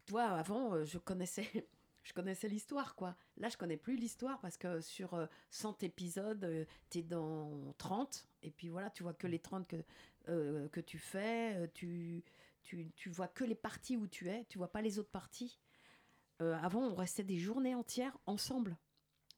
[0.07, 1.49] toi, avant, je connaissais.
[2.03, 3.17] Je connaissais l'histoire, quoi.
[3.39, 8.27] Là, je connais plus l'histoire parce que sur euh, 100 épisodes, tu es dans 30.
[8.43, 11.67] Et puis voilà, tu vois que les 30 que, que tu fais.
[11.73, 12.23] Tu,
[12.63, 14.45] tu, tu vois que les parties où tu es.
[14.51, 15.59] Tu vois pas les autres parties.
[16.41, 18.77] Avant, on restait des journées entières ensemble.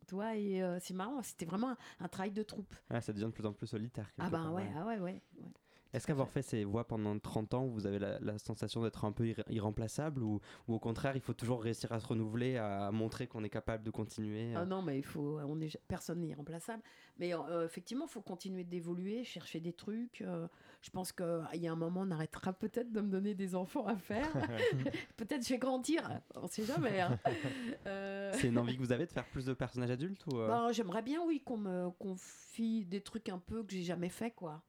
[0.06, 2.74] Toi, et euh, c'est marrant, c'était vraiment un, un travail de troupe.
[2.90, 4.08] Ouais, ça devient de plus en plus solitaire.
[4.18, 4.72] Ah ben part, ouais, ouais.
[4.76, 5.22] ah ouais, ouais.
[5.40, 5.50] ouais.
[5.92, 9.12] Est-ce qu'avoir fait ces voix pendant 30 ans, vous avez la, la sensation d'être un
[9.12, 12.90] peu irré- irremplaçable ou, ou au contraire, il faut toujours réussir à se renouveler, à
[12.92, 16.20] montrer qu'on est capable de continuer euh Ah non, mais il faut, on est, personne
[16.20, 16.82] n'est irremplaçable.
[17.18, 20.20] Mais euh, effectivement, il faut continuer d'évoluer, chercher des trucs.
[20.20, 20.48] euh,
[20.82, 23.86] je pense qu'il y a un moment, on arrêtera peut-être de me donner des enfants
[23.86, 24.28] à faire.
[25.16, 27.00] peut-être je vais grandir, on sait jamais.
[27.00, 27.18] hein.
[27.86, 30.48] Euh, C'est une envie que vous avez de faire plus de personnages adultes ou euh
[30.48, 34.30] Ben, J'aimerais bien, oui, qu'on me confie des trucs un peu que j'ai jamais fait,
[34.32, 34.62] quoi.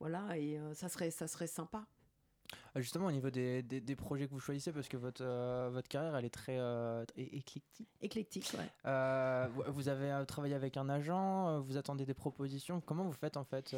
[0.00, 1.84] Voilà, et euh, ça, serait, ça serait sympa.
[2.76, 5.68] Euh, Justement, au niveau des, des, des projets que vous choisissez, parce que votre, euh,
[5.72, 7.88] votre carrière, elle est très, euh, éclectique.
[8.00, 8.68] Éclectique, ouais.
[8.86, 12.80] Euh, vous- avez travaillé avec un agent, vous attendez des propositions.
[12.80, 13.74] Comment vous faites en fait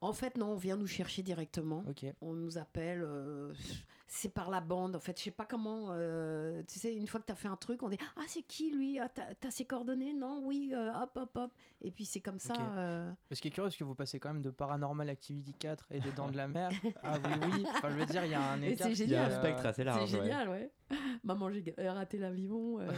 [0.00, 1.82] En fait, non, on vient nous chercher directement.
[1.88, 2.04] Ok.
[2.20, 3.52] On nous appelle, euh,
[4.10, 4.96] c'est par la bande.
[4.96, 5.88] En fait, je sais pas comment.
[5.90, 8.42] euh, tu sais, une fois que tu as fait un truc, on dit Ah, c'est
[8.42, 8.98] qui lui?
[8.98, 10.14] Ah, T'as t'as ses coordonnées?
[10.14, 11.52] Non, oui, euh, hop, hop, hop.
[11.82, 12.54] Et puis c'est comme ça.
[12.54, 12.60] Ok.
[12.78, 15.86] euh, Ce qui est curieux, c'est que vous passez quand même de Paranormal Activity 4
[15.90, 16.70] et des Dents de la Mer
[17.02, 17.20] à Oui
[17.52, 17.66] Oui.
[17.68, 18.88] Enfin, je veux dire, il y a un écart.
[18.94, 20.14] c'est Il y a un spectre assez C'est large.
[20.14, 20.20] ouais.
[20.22, 20.70] génial, ouais.
[21.24, 22.78] Maman, j'ai raté l'avion.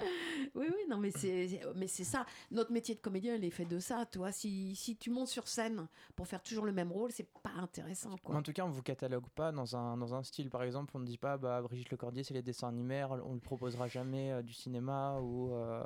[0.54, 2.26] oui, oui, non, mais c'est, mais c'est ça.
[2.50, 4.06] Notre métier de comédien, il est fait de ça.
[4.06, 5.86] Toi, si, si tu montes sur scène
[6.16, 8.36] pour faire toujours le même rôle, c'est pas intéressant, quoi.
[8.36, 10.50] en tout cas, on vous catalogue pas dans un, dans un style.
[10.50, 13.40] Par exemple, on ne dit pas bah, Brigitte Lecordier, c'est les dessins animés, on ne
[13.40, 15.52] proposera jamais euh, du cinéma ou.
[15.54, 15.84] euh,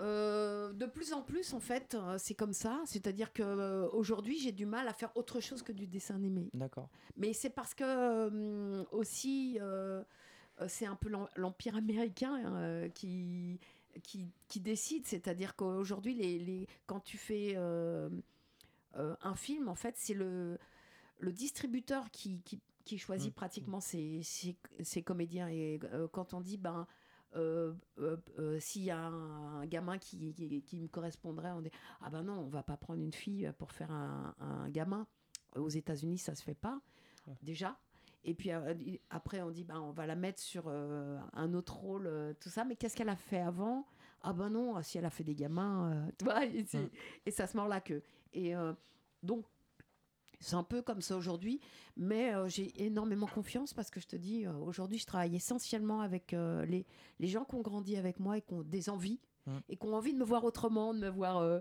[0.00, 2.82] Euh, de plus en plus, en fait, c'est comme ça.
[2.84, 6.48] C'est-à-dire que aujourd'hui, j'ai du mal à faire autre chose que du dessin animé.
[6.52, 6.88] D'accord.
[7.16, 9.58] Mais c'est parce que aussi,
[10.68, 13.58] c'est un peu l'em- l'empire américain euh, qui,
[14.02, 15.06] qui, qui décide.
[15.06, 18.08] C'est-à-dire qu'aujourd'hui, les, les- quand tu fais euh,
[18.96, 20.58] euh, un film, en fait, c'est le,
[21.18, 23.34] le distributeur qui, qui, qui choisit Mm.
[23.34, 25.48] pratiquement ses, ses, ses comédiens.
[25.48, 26.86] Et euh, quand on dit, ben,
[27.36, 30.34] euh, euh, euh, s'il y a un, un gamin qui,
[30.66, 33.72] qui, me correspondrait, on dit ah ben non, on va pas prendre une fille pour
[33.72, 35.06] faire un, un gamin.
[35.56, 36.80] Aux États-Unis, ça se fait pas
[37.42, 37.76] déjà.
[38.24, 38.74] Et puis euh,
[39.10, 42.48] après, on dit ben on va la mettre sur euh, un autre rôle, euh, tout
[42.48, 42.64] ça.
[42.64, 43.86] Mais qu'est-ce qu'elle a fait avant?
[44.22, 46.44] Ah ben non, si elle a fait des gamins, euh, tu vois.
[46.46, 46.64] Et,
[47.26, 48.02] et ça se mord la queue.
[48.32, 48.54] Et
[49.22, 49.44] donc
[50.44, 51.60] c'est un peu comme ça aujourd'hui,
[51.96, 56.02] mais euh, j'ai énormément confiance parce que je te dis, euh, aujourd'hui, je travaille essentiellement
[56.02, 56.86] avec euh, les,
[57.18, 59.20] les gens qui ont grandi avec moi et qui ont des envies
[59.68, 61.60] et qui ont envie de me voir autrement, de me voir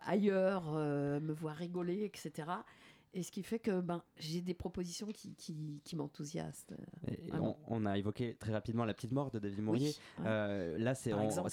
[0.00, 2.48] ailleurs, me voir rigoler, etc.
[3.16, 6.76] Et ce qui fait que ben, j'ai des propositions qui, qui, qui m'enthousiasment.
[7.32, 9.90] On, on a évoqué très rapidement la petite mort de David Mourier.
[10.18, 10.28] Oui, ouais.
[10.28, 11.10] Euh, là, c'est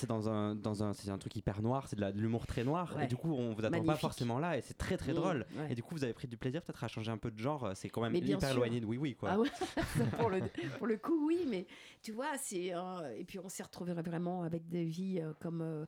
[0.07, 2.95] dans un, dans un, c'est un truc hyper noir, c'est de l'humour très noir.
[2.97, 3.03] Ouais.
[3.03, 5.45] Et du coup, on vous attend pas forcément là, et c'est très très Mm, drôle.
[5.55, 5.71] ouais.
[5.71, 7.71] Et du coup, vous avez pris du plaisir peut-être à changer un peu de genre.
[7.75, 8.49] C'est quand même hyper sûr.
[8.51, 9.29] éloigné de oui oui quoi.
[9.31, 9.37] Ah
[10.17, 10.39] pour, le,
[10.79, 11.67] pour le coup, oui, mais
[12.01, 12.73] tu vois, c'est.
[12.73, 15.85] euh, et puis on s'est retrouvés vraiment avec des vies euh, comme, euh,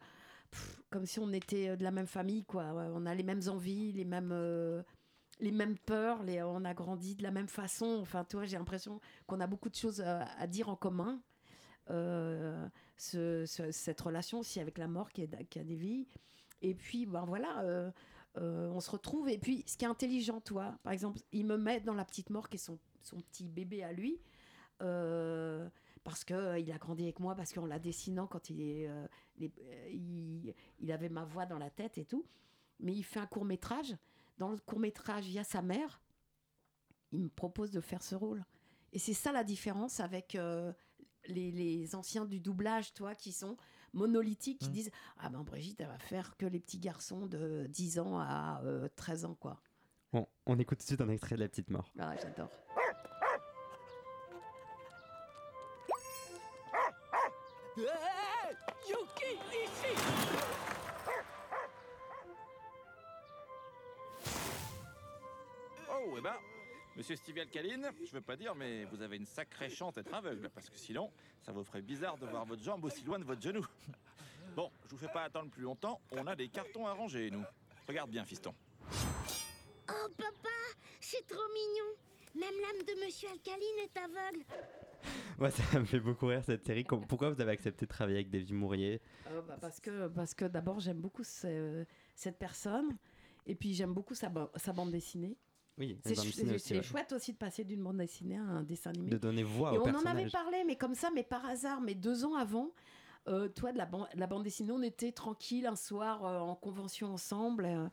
[0.51, 2.65] pff, comme si on était euh, de la même famille, quoi.
[2.93, 4.83] On a les mêmes envies, les mêmes, euh,
[5.39, 7.99] les mêmes peurs, les, on a grandi de la même façon.
[8.01, 11.21] Enfin, tu vois, j'ai l'impression qu'on a beaucoup de choses à, à dire en commun.
[11.89, 12.67] Euh,
[12.97, 16.07] ce- ce- cette relation aussi avec la mort qui, a des vies.
[16.61, 17.61] Et puis, ben voilà.
[17.63, 17.91] euh,
[18.37, 19.29] euh, on se retrouve.
[19.29, 22.29] Et puis, ce qui est intelligent, toi, par exemple, il me met dans la petite
[22.29, 22.79] mort qui est son,
[23.31, 24.19] petit bébé à lui.
[24.81, 25.69] euh,
[26.03, 26.23] parce
[26.59, 29.07] il a grandi avec moi, parce qu'en la dessinant, quand il, est, euh,
[29.41, 29.89] euh,
[30.79, 32.25] il avait ma voix dans la tête et tout.
[32.79, 33.95] Mais il fait un court métrage.
[34.37, 36.01] Dans le court métrage, il y a sa mère.
[37.11, 38.43] Il me propose de faire ce rôle.
[38.91, 40.73] Et c'est ça la différence avec euh,
[41.27, 43.57] les, les anciens du doublage, toi, qui sont
[43.93, 44.73] monolithiques, qui Mm.
[44.73, 48.61] disent Ah ben Brigitte, elle va faire que les petits garçons de 10 ans à
[48.65, 49.61] euh, 13 ans, quoi.
[50.11, 51.91] Bon, on écoute tout de suite un extrait de la petite mort.
[51.99, 52.49] Ah, j'adore.
[66.23, 66.36] Oh, eh ben,
[66.95, 70.49] monsieur Stevie Alcaline, je veux pas dire, mais vous avez une sacrée chance d'être aveugle,
[70.49, 73.41] parce que sinon, ça vous ferait bizarre de voir votre jambe aussi loin de votre
[73.41, 73.65] genou.
[74.55, 77.43] Bon, je vous fais pas attendre plus longtemps, on a des cartons à ranger, nous.
[77.88, 78.53] Regarde bien, fiston.
[79.89, 80.49] Oh papa,
[81.01, 81.95] c'est trop mignon.
[82.36, 84.45] Même l'âme de Monsieur Alcaline est aveugle.
[85.39, 86.83] Ouais, ça me fait beaucoup rire cette série.
[86.83, 89.01] Pourquoi vous avez accepté de travailler avec David Mourier?
[89.27, 92.97] Euh, bah, parce que, parce que d'abord, j'aime beaucoup ce- cette personne.
[93.45, 95.38] Et puis, j'aime beaucoup sa bande dessinée.
[95.77, 99.09] Oui, C'est chouette aussi de passer d'une bande dessinée à un dessin animé.
[99.09, 101.81] de donner voix Et au on en avait parlé, mais comme ça, mais par hasard,
[101.81, 102.71] mais deux ans avant,
[103.27, 106.39] euh, toi, de la, ban- de la bande dessinée, on était tranquille un soir euh,
[106.39, 107.89] en convention ensemble.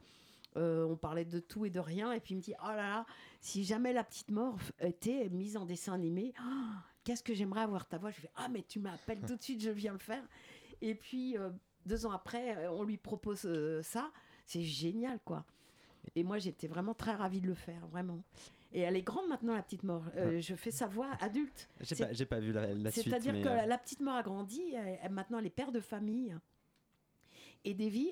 [0.56, 2.12] euh, on parlait de tout et de rien.
[2.12, 3.06] Et puis il me dit Oh là là,
[3.40, 6.72] si jamais la petite mort était mise en dessin animé, oh,
[7.04, 8.10] qu'est-ce que j'aimerais avoir ta voix?
[8.10, 10.22] Je fais Ah, mais tu m'appelles tout de suite, je viens le faire.
[10.82, 11.36] Et puis
[11.86, 13.48] deux ans après, on lui propose
[13.82, 14.10] ça.
[14.44, 15.44] C'est génial, quoi.
[16.16, 18.22] Et moi, j'étais vraiment très ravie de le faire, vraiment.
[18.72, 20.04] Et elle est grande maintenant, la petite mort.
[20.16, 21.68] Euh, Je fais sa voix adulte.
[21.80, 23.04] J'ai pas, j'ai pas vu la, la suite.
[23.04, 25.80] c'est-à-dire que euh, la- petite mort a grandi, elle- elle- maintenant elle est père de
[25.80, 26.36] famille.
[27.64, 28.10] Et Davy,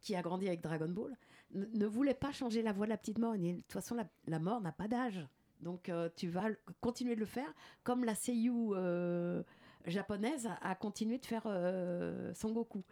[0.00, 1.16] qui a grandi avec Dragon Ball,
[1.52, 3.34] ne, ne voulait pas changer la voix de la petite mort.
[3.36, 5.20] De toute façon, la, la mort n'a pas d'âge.
[5.60, 6.48] Donc euh, tu vas
[6.80, 7.52] continuer de le faire,
[7.84, 9.42] comme la seiyuu euh,
[9.86, 12.82] japonaise a, continué de faire euh, Son Goku.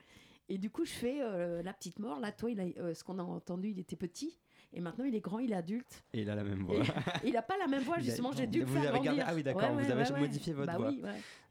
[0.48, 2.20] Et du coup, je fais euh, la petite mort.
[2.20, 4.38] Là, toi, il a, euh, ce qu'on a entendu, il était petit.
[4.74, 6.04] Et maintenant, il est grand, il est adulte.
[6.12, 6.82] Et il a la même Et, voix.
[7.24, 9.22] il n'a pas la même voix, justement, j'ai dû le vous faire avez gardé-.
[9.26, 10.88] Ah oui, d'accord, Ouais, vous avez ouais, modifié votre Bah voix.
[10.90, 11.00] oui.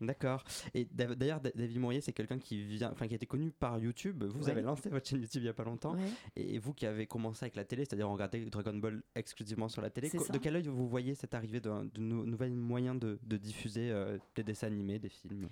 [0.02, 0.44] D'accord.
[0.76, 3.80] Et d'ailleurs, Da- David Mourier, c'est quelqu'un qui vient, enfin qui a été connu par
[3.80, 4.24] YouTube.
[4.24, 5.96] Vous avez lancé votre chaîne YouTube il y a pas longtemps.
[6.36, 9.90] Et vous qui avez commencé avec la télé, c'est-à-dire regarder Dragon Ball exclusivement sur la
[9.90, 10.34] télé, C'est co- ça.
[10.34, 14.20] de quel œil vous voyez cette arrivée de, nou- nouvelles moyens de, de diffuser euh,
[14.36, 15.50] des dessins animés, des films?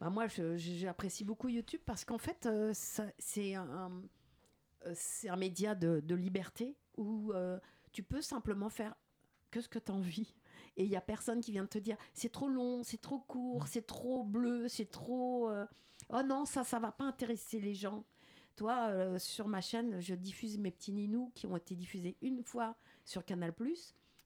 [0.00, 2.72] Bah, moi, j'apprécie beaucoup YouTube parce qu'en fait, euh,
[3.18, 4.02] c'est un,
[4.86, 4.94] euh,
[5.28, 7.58] un média de, de liberté où euh,
[7.92, 8.94] tu peux simplement faire
[9.50, 10.34] que ce que tu as envie.
[10.76, 13.18] Et il n'y a personne qui vient de te dire c'est trop long, c'est trop
[13.18, 15.50] court, c'est trop bleu, c'est trop.
[15.50, 15.66] euh,
[16.08, 18.04] Oh non, ça, ça va pas intéresser les gens.
[18.56, 22.76] Toi, sur ma chaîne, je diffuse mes petits ninous qui ont été diffusés une fois
[23.04, 23.54] sur Canal.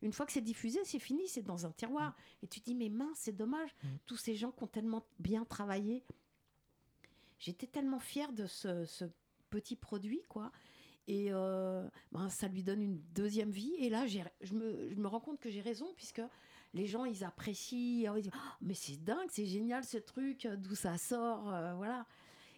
[0.03, 2.15] Une fois que c'est diffusé, c'est fini, c'est dans un tiroir.
[2.43, 3.75] Et tu te dis, mais mince, c'est dommage.
[4.07, 6.05] Tous ces gens qui ont tellement bien travaillé.
[7.39, 9.05] j'étais tellement fière de ce, ce
[9.51, 10.53] petit produit, quoi.
[11.07, 13.75] Et euh, ben, ça lui donne une deuxième vie.
[13.79, 16.23] Et là, je me, je me rends compte que j'ai raison, puisque
[16.73, 18.15] les gens, ils apprécient.
[18.17, 22.07] Ils disent, Ah, mais c'est dingue, c'est génial ce truc, d'où ça sort, euh, voilà.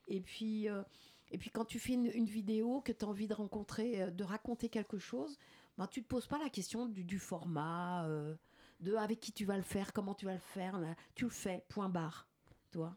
[0.08, 0.82] Et puis, euh,
[1.30, 4.10] et puis quand tu fais une, une vidéo, que tu as envie de rencontrer, euh,
[4.10, 5.38] de raconter quelque chose,
[5.78, 8.34] ben, tu te poses pas la question du, du format, euh,
[8.80, 10.78] de avec qui tu vas le faire, comment tu vas le faire.
[10.78, 10.94] là.
[11.14, 12.26] Tu le fais, point barre.
[12.72, 12.96] Toi.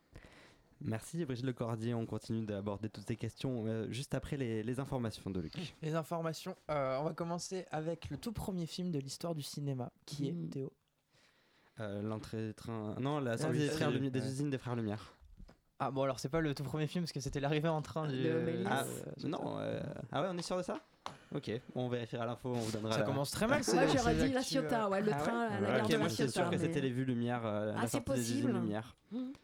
[0.82, 5.30] Merci Brigitte Lecordier, on continue d'aborder toutes ces questions euh, juste après les, les informations
[5.30, 5.76] de Luc.
[5.82, 9.92] Les informations, euh, on va commencer avec le tout premier film de l'histoire du cinéma,
[10.06, 10.50] qui est Mm.
[10.50, 10.72] Théo.
[11.82, 12.96] Euh, L'entrée train...
[13.00, 14.26] Non, la sortie oui, des, frères des ouais.
[14.28, 15.14] usines des frères Lumière.
[15.80, 18.08] Ah bon alors c'est pas le tout premier film parce que c'était l'arrivée en train
[18.08, 18.22] du...
[18.22, 18.68] Le Méliès.
[18.70, 20.80] Ah, euh, non, euh, ah ouais, on est sûr de ça?
[21.36, 23.62] Ok, on vérifiera l'info, on vous donnera Ça la- commence très mal.
[23.74, 25.98] Moi, j'aurais dit La Ciotat, ouais, le Ah ouais train, la Ouais, gare ok, de
[25.98, 26.50] moi La j'étais sûr Ciotat.
[26.50, 28.60] que c'était les vues Lumière, euh, Ah, la c'est sortie des usines possible.
[28.62, 28.96] Lumière.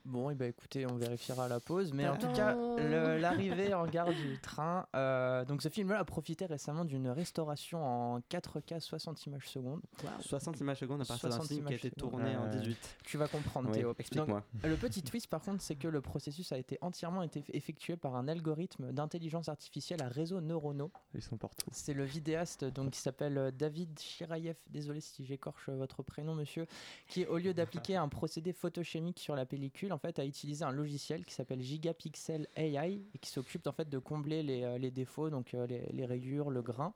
[0.05, 1.91] Bon, et bah écoutez, on vérifiera à la pause.
[1.93, 4.87] Mais en tout Tadam cas, l'arrivée en gare du train.
[4.95, 9.81] euh, donc ce film-là a profité récemment d'une restauration en 4K 60 images secondes.
[10.21, 12.57] 60 images secondes à partir d'un 60 film qui a été tourné en Ouais.
[12.59, 12.97] 18.
[13.05, 13.93] Tu vas comprendre, Oui, Théo.
[13.97, 14.43] explique-moi.
[14.53, 17.95] Donc, le petit twist, par contre, c'est que le processus a été entièrement été effectué
[17.97, 20.91] par un algorithme d'intelligence artificielle à réseaux neuronaux.
[21.15, 21.65] Ils sont partout.
[21.71, 26.35] C'est le vidéaste donc, qui s'appelle euh, David Shirayev, désolé si j'écorche euh, votre prénom
[26.35, 26.67] monsieur,
[27.07, 30.71] qui au lieu d'appliquer un procédé photochimique sur la pellicule, en fait a utilisé un
[30.71, 34.91] logiciel qui s'appelle Gigapixel AI et qui s'occupe en fait de combler les, euh, les
[34.91, 36.93] défauts, donc euh, les, les rayures, le grain.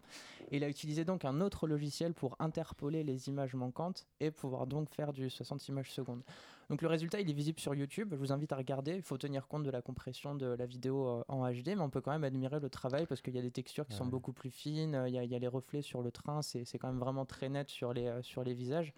[0.52, 4.68] Et il a utilisé donc un autre logiciel pour interpoler les images manquantes et pouvoir
[4.68, 6.22] donc faire du 60 images secondes.
[6.70, 8.10] Donc le résultat, il est visible sur YouTube.
[8.12, 8.94] Je vous invite à regarder.
[8.96, 11.90] Il faut tenir compte de la compression de la vidéo euh, en HD, mais on
[11.90, 14.34] peut quand même admirer le travail parce qu'il y a des textures qui sont beaucoup
[14.34, 15.02] plus fines.
[15.08, 16.42] Il y, a- il y a les reflets sur le train.
[16.42, 18.94] C'est quand même vraiment très net sur les, sur les visages.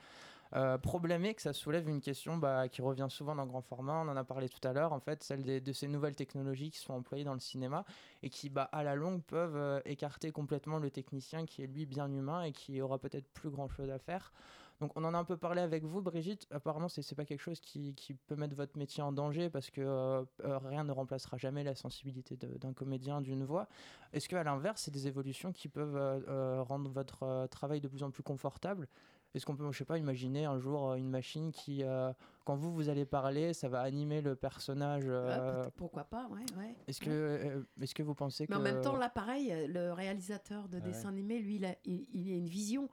[0.53, 4.03] Euh, problème est que ça soulève une question bah, qui revient souvent dans grand format,
[4.05, 6.79] on en a parlé tout à l'heure, en fait, celle de ces nouvelles technologies qui
[6.79, 7.85] sont employées dans le cinéma
[8.21, 11.85] et qui, bah, à la longue, peuvent euh, écarter complètement le technicien qui est lui
[11.85, 14.33] bien humain et qui aura peut-être plus grand chose à faire.
[14.81, 16.47] Donc on en a un peu parlé avec vous, Brigitte.
[16.49, 17.93] Apparemment, c'est c'est pas quelque chose qui,
[18.25, 21.75] peut mettre votre métier en danger parce que euh, euh, rien ne remplacera jamais la
[21.75, 23.67] sensibilité d'un comédien, d'une voix.
[24.11, 26.25] Est-ce que à l'inverse, c'est des évolutions qui peuvent
[26.67, 28.87] rendre votre travail de plus en plus confortable?
[29.33, 32.11] Est-ce qu'on peut, je sais pas, imaginer un jour euh, une machine qui, euh,
[32.43, 36.43] quand vous vous allez parler, ça va animer le personnage Ouais, euh, pourquoi pas, ouais,
[36.57, 36.75] ouais.
[36.87, 39.93] Est-ce que, euh, est-ce que vous pensez Mais que en même temps, là, pareil, le
[39.93, 40.87] réalisateur de Ah ouais.
[40.91, 42.89] dessin animé, lui, il a, il, il a une vision.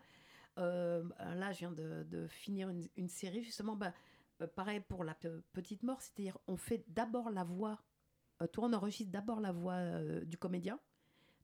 [0.59, 3.93] Euh, là, je viens de, de finir une, une série, justement, bah,
[4.55, 7.81] pareil pour la pe- petite mort, c'est-à-dire on fait d'abord la voix,
[8.53, 10.79] toi on enregistre d'abord la voix du comédien,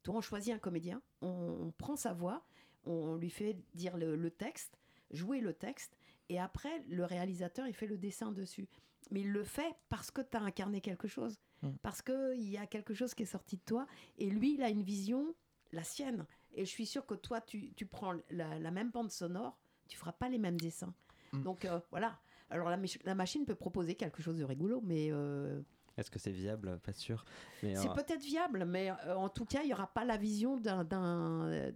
[0.04, 1.26] toi on choisit un comédien, on,
[1.61, 2.44] on prend sa voix,
[2.85, 4.78] on lui fait dire le, le texte,
[5.14, 5.96] jouer le texte,
[6.29, 8.68] et après le réalisateur il fait le dessin dessus.
[9.11, 11.70] Mais il le fait parce que tu as incarné quelque chose, Mm.
[11.83, 13.87] parce qu'il y a quelque chose qui est sorti de toi,
[14.18, 15.35] et lui il a une vision,
[15.72, 16.27] la sienne.
[16.53, 19.96] Et je suis sûre que toi tu, tu prends la, la même bande sonore, tu
[19.96, 20.94] feras pas les mêmes dessins.
[21.33, 21.42] Mm.
[21.42, 22.18] Donc euh, voilà.
[22.50, 25.61] Alors la, mach- la machine peut proposer quelque chose de rigolo, mais euh,
[25.96, 26.79] Est-ce que c'est viable?
[26.81, 27.24] Pas sûr.
[27.61, 30.85] C'est euh, peut-être viable, mais en tout cas, il n'y aura pas la vision d'un-
[30.85, 31.72] d'un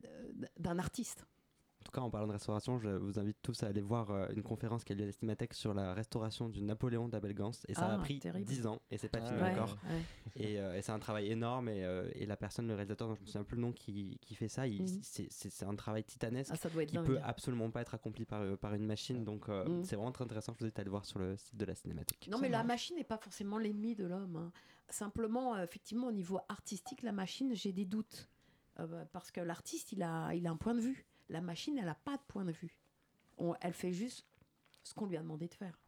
[0.58, 1.26] d'un artiste.
[1.88, 4.26] En tout cas, en parlant de restauration, je vous invite tous à aller voir euh,
[4.36, 7.52] une conférence qui a lieu à la Cinémathèque sur la restauration du Napoléon d'Abel Gans.
[7.66, 8.44] Et ça Ah, a pris terrible.
[8.44, 9.52] 10 ans et c'est pas Ah fini ouais.
[9.52, 9.78] encore.
[9.88, 10.02] ouais.
[10.36, 11.70] Et, euh, et c'est un travail énorme.
[11.70, 14.18] Et, euh, et la personne, le réalisateur, dont je me souviens plus le nom, qui,
[14.20, 14.86] qui fait ça, Mhm.
[15.02, 17.06] c'est- un travail titanesque Ah, ça doit être qui dingue.
[17.06, 19.24] peut absolument pas être accompli par, euh, par une machine.
[19.24, 19.84] Donc euh, Mhm.
[19.84, 20.52] c'est vraiment très intéressant.
[20.52, 22.28] Je vous invite à aller voir sur le site de la Cinémathèque.
[22.30, 24.36] Non, mais la machine n'est pas forcément l'ennemi de l'homme.
[24.36, 24.52] hein.
[24.90, 28.28] Simplement, euh, effectivement, au niveau artistique, la machine, j'ai des doutes.
[28.78, 31.06] Euh, parce que l'artiste, il a, il a un point de vue.
[31.28, 32.78] La machine, elle n'a pas de point de vue.
[33.36, 34.26] On- elle fait juste
[34.82, 35.78] ce qu'on lui a demandé de faire.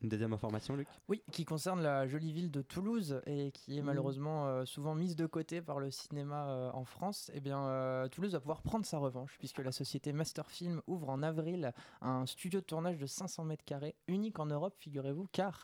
[0.00, 0.88] Une deuxième information, Luc?
[1.06, 3.86] Oui, qui concerne la jolie ville de Toulouse et qui est Mhm.
[3.86, 7.30] malheureusement euh, souvent mise de côté par le cinéma euh, en France.
[7.34, 11.22] Eh bien, euh, Toulouse va pouvoir prendre sa revanche puisque la société Masterfilm ouvre en
[11.22, 15.62] avril un studio de tournage de 500 mètres carrés, unique en Europe, figurez-vous, car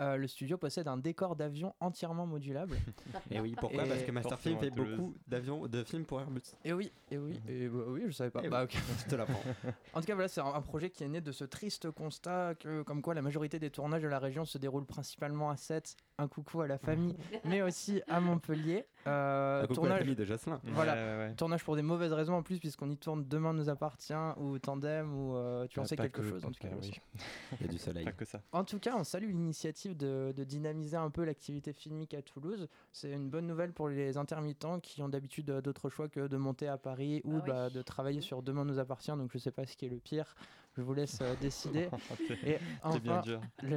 [0.00, 2.76] euh, le studio possède un décor d'avion entièrement modulable.
[3.30, 6.40] Et oui, pourquoi Et Parce que Masterfilm fait beaucoup d'avions, de films pour Airbus.
[6.64, 8.40] et oui, et oui, et bah, oui, je savais pas.
[8.48, 8.76] Bah, oui.
[8.76, 8.82] ok.
[9.04, 9.42] Je te l'apprends.
[9.92, 12.82] En tout cas, voilà, c'est un, projet qui est né de ce triste constat que,
[12.82, 15.96] comme quoi, la majorité des tournages de la région se déroulent principalement à Sète.
[16.20, 18.84] Un coucou à la famille, mais aussi à Montpellier.
[19.06, 20.60] Euh, Un coucou à la tournage, famille de Jocelyn.
[20.64, 20.92] Voilà.
[20.94, 21.34] Ouais, ouais, ouais.
[21.34, 25.14] tournage pour des mauvaises raisons en plus, puisqu'on y tourne Demain nous appartient ou Tandem
[25.16, 26.44] ou euh, tu en Ah, sais pas quelque que- chose.
[26.44, 26.92] En tout, cas, oui.
[27.60, 28.04] Il y a du soleil.
[28.04, 28.42] Pas que ça.
[28.52, 32.68] en tout cas, on salue l'initiative de, de dynamiser un peu l'activité filmique à Toulouse.
[32.92, 36.36] C'est une bonne nouvelle pour les intermittents qui ont d'habitude euh, d'autres choix que de
[36.36, 37.50] monter à Paris ou Ah oui.
[37.50, 39.12] bah, de travailler sur Demain nous appartient.
[39.12, 40.34] Donc je sais pas ce qui est le pire.
[40.76, 41.88] Je vous laisse euh, décider.
[42.46, 43.40] Et enfin, bien dur.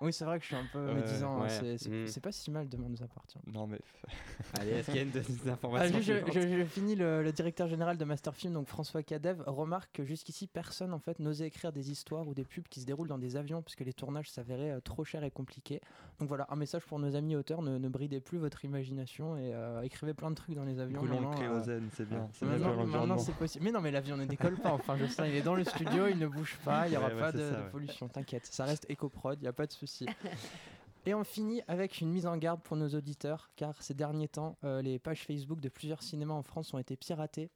[0.00, 1.42] oui, c'est vrai que je suis un peu médisant.
[1.42, 2.20] Hein, c'est mm.
[2.22, 3.38] pas si mal de nous appartient.
[3.46, 3.78] Non, mais.
[4.58, 5.12] Allez, est-ce qu'il y a une
[5.46, 10.04] ah, information je, je, finis le, directeur général de Masterfilm, donc François Cadev, remarque que
[10.04, 13.18] jusqu'ici, personne en fait n'osait écrire des histoires ou des pubs qui se déroulent dans
[13.18, 15.80] des avions puisque les tournages s'avéraient euh, trop chers et compliqués.
[16.18, 19.82] Donc voilà, un message pour nos amis auteurs ne, bridez plus votre imagination et euh,
[19.82, 21.00] écrivez plein de trucs dans les avions.
[21.00, 22.28] Brûlons le kérosène, c'est bien.
[22.40, 23.64] Maintenant, c'est possible.
[23.64, 24.72] Mais non, mais l'avion ne décolle pas.
[24.72, 27.10] Enfin, je sais, il est dans le studio, il ne bouge pas, il n'y aura
[27.10, 28.08] pas de, pollution.
[28.08, 30.06] T'inquiète, ça reste éco-prod, il n'y a pas de souci.
[31.04, 34.56] Et on finit avec une mise en garde pour nos auditeurs, car ces derniers temps,
[34.62, 37.50] euh, les pages Facebook de plusieurs cinémas en France ont été piratées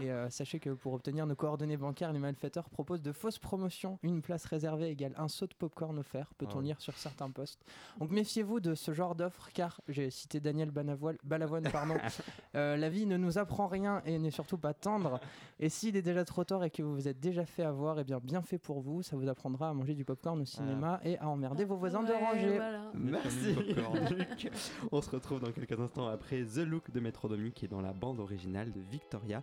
[0.00, 3.98] et euh, sachez que pour obtenir nos coordonnées bancaires, les malfaiteurs proposent de fausses promotions.
[4.02, 7.64] Une place réservée égale un saut de popcorn offert, peut-on ah lire sur certains posts.
[7.98, 11.96] Donc méfiez-vous de ce genre d'offres, car j'ai cité Daniel Balavoine, pardon.
[12.54, 15.20] Euh, la vie ne nous apprend rien et n'est surtout pas tendre.
[15.58, 18.02] Et s'il est déjà trop tard et que vous vous êtes déjà fait avoir, et
[18.02, 19.02] eh bien bien fait pour vous.
[19.02, 22.12] Ça vous apprendra à manger du popcorn au cinéma et à emmerder vos voisins de
[22.12, 22.60] rangée.
[22.94, 23.56] Merci.
[24.92, 27.92] On se retrouve dans quelques instants après The Look de Métronomie qui est dans la
[27.92, 29.42] bande originale de Victoria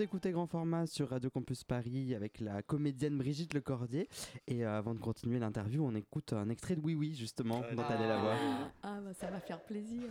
[0.00, 4.08] écoutez Grand Format sur Radio Campus Paris avec la comédienne Brigitte Lecordier.
[4.46, 7.84] Et euh, avant de continuer l'interview, on écoute un extrait de Oui Oui, justement, dont
[7.90, 8.36] elle est la voix.
[8.82, 10.04] Ah, bah ça va faire plaisir.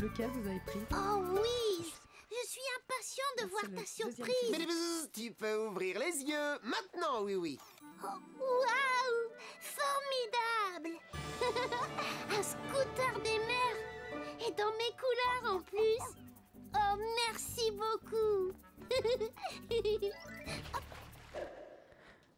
[0.00, 0.80] Lequel vous avez pris?
[0.92, 1.92] Oh oui
[2.30, 4.50] Je suis impatiente impatient de voir ta surprise.
[4.50, 4.66] Mais
[5.12, 7.58] tu peux ouvrir les yeux maintenant, oui, oui.
[8.02, 8.06] Oh,
[8.40, 9.30] Waouh
[9.60, 10.98] Formidable
[12.30, 16.23] Un scooter des mers Et dans mes couleurs en plus
[16.74, 16.96] Oh,
[17.28, 18.52] merci beaucoup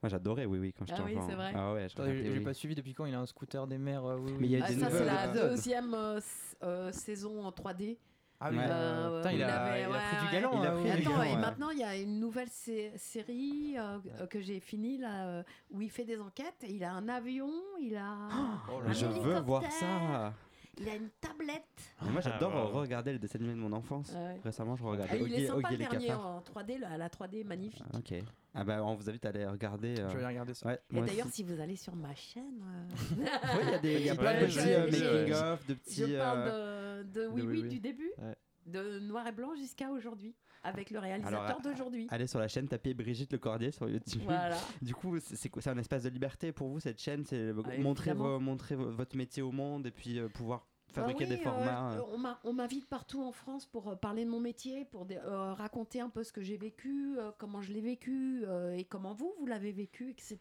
[0.03, 1.27] Moi j'adorais Oui Oui quand j'étais Ah oui, enfant.
[1.29, 1.53] c'est vrai.
[1.55, 2.45] Ah ouais, je Attendez, regardais J'ai Oui.
[2.45, 4.05] pas suivi depuis quand il a un scooter des mers.
[4.05, 4.37] euh, oui, oui.
[4.41, 5.51] Mais il y a Ah, des ça, c'est la épisodes.
[5.51, 7.99] deuxième euh, s- euh, saison en 3D.
[8.39, 8.65] Ah oui, Ouais.
[8.69, 10.33] euh, putain, il, a, avait- il a ouais, pris du ouais.
[10.33, 10.51] galon.
[10.61, 10.97] Il a hein, pris oui.
[11.01, 11.37] du Attends, et ouais.
[11.41, 15.43] maintenant il y a une nouvelle sé- série euh, euh, que j'ai finie là euh,
[15.71, 16.63] où il fait des enquêtes.
[16.69, 18.29] Il a un avion, il a
[18.71, 20.35] Oh un je veux voir ça.
[20.79, 21.63] Il a une tablette.
[22.03, 22.81] Mais Moi j'adore Ah, bah.
[22.81, 24.13] regarder le dessin animé de mon enfance.
[24.13, 24.39] Ouais.
[24.45, 27.45] Récemment je Ah, regardais il est sympa le dernier en 3D, là, la 3D est
[27.45, 27.83] magnifique.
[27.95, 28.15] Ah, Ok.
[28.59, 29.99] Ah bah on vous invite à aller regarder.
[30.01, 30.67] euh, Je vais regarder ça.
[30.67, 32.89] Ouais, Et d'ailleurs, si vous allez sur ma chaîne, euh,
[33.57, 35.35] Ouais, il y a des, il y a Ouais, plein de petits euh, j'ai- making
[35.35, 35.95] of, de petits.
[36.07, 37.69] je parle euh, de, de Oui de Oui, Oui Oui.
[37.69, 38.35] du début, Ouais.
[38.67, 40.35] de noir et blanc jusqu'à aujourd'hui,
[40.67, 42.07] avec le réalisateur Alors, d'aujourd'hui.
[42.11, 44.23] Allez sur la chaîne, tapez Brigitte Le Cordier sur YouTube.
[44.25, 44.57] Voilà.
[44.83, 49.17] Du coup, c'est un espace de liberté pour vous cette chaîne C'est Ah, montrer, votre
[49.17, 51.93] métier au monde et puis euh, pouvoir fabriquer Bah oui, des formats.
[51.93, 52.35] euh, euh.
[52.45, 56.01] on m'invite partout en France pour euh, parler de mon métier, pour des- euh, raconter
[56.01, 59.35] un peu ce que j'ai vécu, euh, comment je l'ai vécu euh, et comment vous,
[59.39, 60.39] vous l'avez vécu, etc.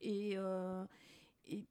[0.00, 0.84] Et, euh,
[1.46, 1.64] et,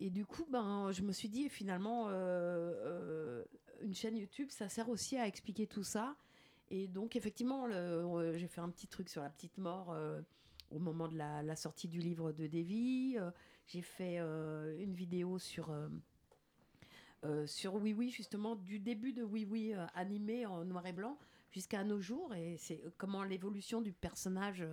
[0.00, 3.44] et du coup, ben, je me suis dit finalement, euh, euh,
[3.82, 6.16] une chaîne YouTube, ça sert aussi à expliquer tout ça.
[6.74, 10.22] Et donc, effectivement, euh, j'ai fait un petit truc sur la petite mort euh,
[10.70, 13.16] au moment de la, la sortie du livre de Davy.
[13.18, 13.30] Euh,
[13.66, 15.70] j'ai fait euh, une vidéo sur.
[17.24, 21.18] euh, sur Oui Oui, justement, du début de Oui Oui animé en noir et blanc
[21.50, 22.34] jusqu'à nos jours.
[22.34, 24.64] Et c'est comment l'évolution du personnage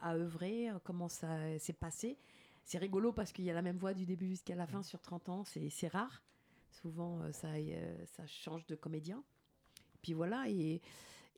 [0.00, 2.16] a œuvré, comment ça s'est passé.
[2.64, 5.00] C'est rigolo parce qu'il y a la même voix du début jusqu'à la fin sur
[5.02, 6.22] 30 ans, c'est rare.
[6.70, 7.48] Souvent, ça,
[8.06, 9.22] ça change de comédien.
[10.02, 10.80] Puis voilà, et,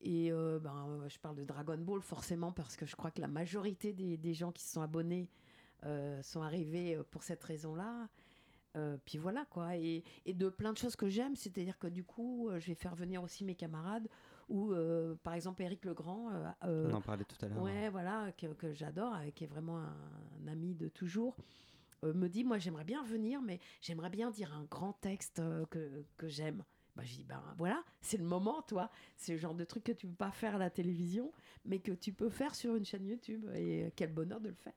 [0.01, 3.29] et euh, ben, je parle de Dragon Ball forcément parce que je crois que la
[3.29, 5.29] majorité des, des gens qui se sont abonnés
[5.85, 8.09] euh, sont arrivés euh, pour cette raison-là.
[8.77, 12.03] Euh, puis voilà quoi, et, et de plein de choses que j'aime, c'est-à-dire que du
[12.03, 14.09] coup, je vais faire venir aussi mes camarades,
[14.49, 14.75] ou
[15.23, 16.29] par exemple Eric Legrand.
[16.63, 17.63] On en parlait tout à l'heure.
[17.63, 19.95] Ouais, voilà, que, que j'adore, qui est vraiment un,
[20.43, 21.37] un ami de toujours,
[22.13, 26.05] me dit Moi, j'aimerais bien venir, mais j'aimerais bien dire un grand texte euh, que,
[26.17, 26.63] que j'aime.
[26.97, 28.91] Bah, je dis Ben voilà, c'est le moment, toi.
[29.17, 31.33] C'est le genre de truc que tu peux pas faire à la télévision,
[31.65, 33.47] mais que tu peux faire sur une chaîne YouTube.
[33.55, 34.75] Et euh, quel bonheur de le faire.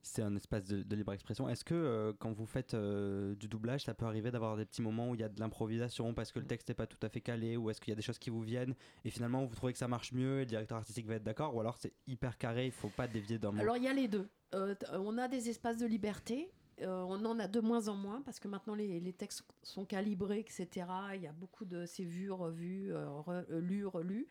[0.00, 1.48] C'est un espace de, de libre expression.
[1.48, 4.80] Est-ce que euh, quand vous faites euh, du doublage, ça peut arriver d'avoir des petits
[4.80, 7.08] moments où il y a de l'improvisation parce que le texte n'est pas tout à
[7.08, 8.74] fait calé ou est-ce qu'il y a des choses qui vous viennent
[9.04, 11.54] et finalement vous trouvez que ça marche mieux et le directeur artistique va être d'accord
[11.54, 13.60] ou alors c'est hyper carré, il faut pas dévier d'un mot?
[13.60, 14.28] Alors, il y a les deux.
[14.54, 16.50] Euh, on a des espaces de liberté.
[16.82, 20.40] Euh, on en a de moins en moins parce que maintenant les, textes sont calibrés,
[20.40, 20.86] etc.
[21.14, 23.60] Il y a beaucoup de c'est vu, revu, euh, re- euh,
[24.02, 24.26] lu.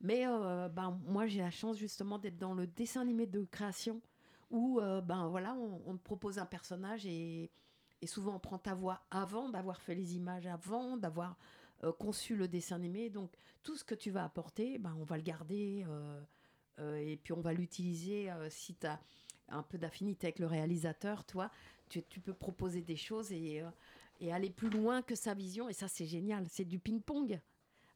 [0.00, 0.26] Mais
[0.74, 4.02] ben, moi, j'ai la chance justement d'être dans le dessin animé de création
[4.50, 7.50] où ben, voilà, on, on te propose un personnage et,
[8.02, 11.38] et souvent on prend ta voix avant d'avoir fait les images, avant d'avoir
[11.98, 13.08] conçu le dessin animé.
[13.08, 13.32] Donc
[13.62, 15.86] tout ce que tu vas apporter, ben, on va le garder
[16.78, 19.00] et puis on va l'utiliser si tu as
[19.48, 21.50] un peu d'affinité avec le réalisateur, toi,
[21.88, 23.68] tu, tu peux proposer des choses et, euh,
[24.20, 25.68] et aller plus loin que sa vision.
[25.68, 26.44] Et ça, c'est génial.
[26.48, 27.40] C'est du ping-pong.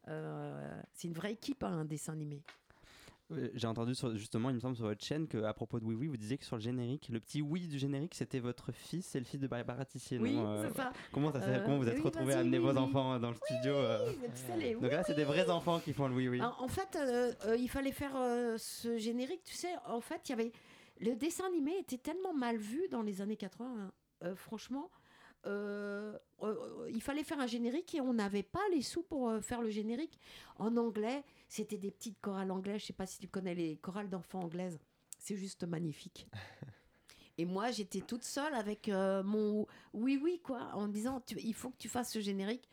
[0.09, 2.43] Euh, c'est une vraie équipe, hein, un dessin animé.
[3.33, 5.95] Euh, J'ai entendu sur- justement, il me semble, sur votre chaîne qu'à propos de Oui
[5.95, 9.07] Oui, vous disiez que sur le générique, le petit oui du générique, c'était votre fils,
[9.07, 10.93] c'est le fils de Barbara Tissier, Oui, euh, c'est ça.
[11.13, 12.79] Comment, ça, Euh, comment vous êtes oui, retrouvés à amener oui, vos oui.
[12.79, 14.11] enfants dans le studio euh,
[14.59, 16.43] les Donc là, c'est des vrais enfants qui font le oui oui.
[16.43, 16.99] En, en fait,
[17.57, 18.15] il fallait faire
[18.59, 19.45] ce générique.
[19.45, 20.53] Tu sais, en fait, il y avait
[21.01, 23.67] le dessin animé était tellement mal vu dans les années 80.
[23.67, 23.93] hein.
[24.23, 24.91] Euh, franchement,
[25.47, 29.41] euh, euh, il fallait faire un générique et on n'avait pas les sous pour euh,
[29.41, 30.19] faire le générique.
[30.59, 32.83] En anglais, c'était des petites chorales anglaises.
[32.83, 34.79] Je sais pas si tu connais les chorales d'enfants anglaises.
[35.19, 36.29] C'est juste magnifique.
[37.39, 41.71] Et moi, j'étais toute seule avec mon oui oui quoi, en disant tu- il faut
[41.71, 42.69] que tu fasses ce générique.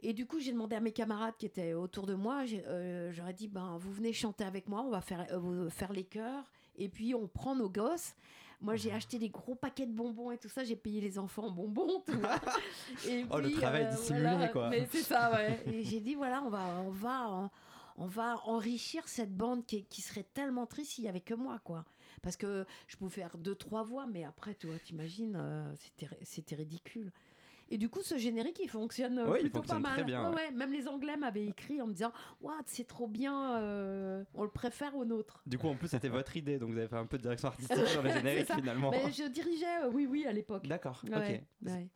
[0.00, 3.46] Et du coup, j'ai demandé à mes camarades qui étaient autour de moi, j'aurais dit,
[3.48, 5.26] ben, vous venez chanter avec moi, on va faire,
[5.70, 8.14] faire les chœurs, et puis on prend nos gosses.
[8.60, 11.44] Moi, j'ai acheté des gros paquets de bonbons et tout ça, j'ai payé les enfants
[11.46, 12.40] en bonbons, tu vois.
[13.06, 14.68] Et Oh, le travail dissimulé, quoi.
[14.68, 15.62] Mais c'est ça, ouais.
[15.66, 17.50] Et j'ai dit, voilà, on va, on va,
[17.96, 21.60] on va enrichir cette bande qui, qui serait tellement triste s'il y avait que moi,
[21.62, 21.84] quoi.
[22.20, 25.72] Parce que je pouvais faire deux, trois voix, mais après, tu vois, t'imagines, euh,
[26.24, 27.12] c'était ridicule.
[27.70, 29.98] Et du coup, ce générique, il fonctionne euh, Ouais, il plutôt fonctionne pas mal.
[29.98, 30.50] très bien, Ouais.
[30.52, 34.50] Même les Anglais m'avaient écrit en me disant Waouh, c'est trop bien, euh, on le
[34.50, 35.42] préfère au nôtre.
[35.46, 37.48] Du coup, en plus, c'était votre idée, donc vous avez fait un peu de direction
[37.48, 38.90] artistique sur le générique finalement.
[38.90, 40.66] Mais je dirigeais, euh, oui, oui, à l'époque.
[40.66, 41.68] D'accord, Ouais, ok.
[41.70, 41.88] ouais.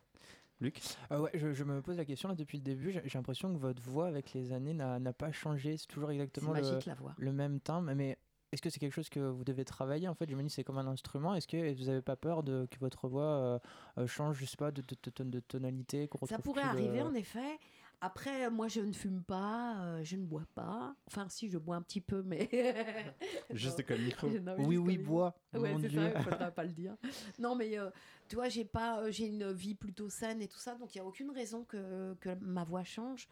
[0.61, 0.79] Luc
[1.11, 2.91] Euh, ouais, je, je me pose la question là depuis le début.
[2.91, 5.75] J'ai l'impression que votre voix avec les années n'a pas changé.
[5.77, 7.13] C'est toujours exactement le, magique, la voix.
[7.17, 7.91] le même timbre.
[7.95, 8.17] Mais
[8.53, 10.63] est-ce que c'est quelque chose que vous devez travailler En fait, je me dis c'est
[10.63, 11.33] comme un instrument.
[11.35, 13.59] Est-ce que vous n'avez pas peur de, que votre voix euh,
[13.97, 16.69] euh, change, je sais pas, de, de, de, ton- de tonalité qu'on Ça pourrait le-
[16.69, 17.57] arriver en effet.
[18.01, 20.93] Après, moi, je ne fume pas, euh, je ne bois pas.
[21.07, 22.49] Enfin, si, je bois un petit peu, mais.
[23.51, 23.97] Juste comme.
[24.43, 25.33] Non, Oui, oui, bois.
[25.53, 26.01] Ouais, mon c'est Dieu.
[26.11, 26.95] ça, il faudra pas le dire.
[27.39, 27.89] Non, mais euh,
[28.27, 30.97] tu vois, j'ai pas, euh, j'ai une vie plutôt saine et tout ça, donc il
[30.97, 33.29] y a aucune raison que, que ma voix change.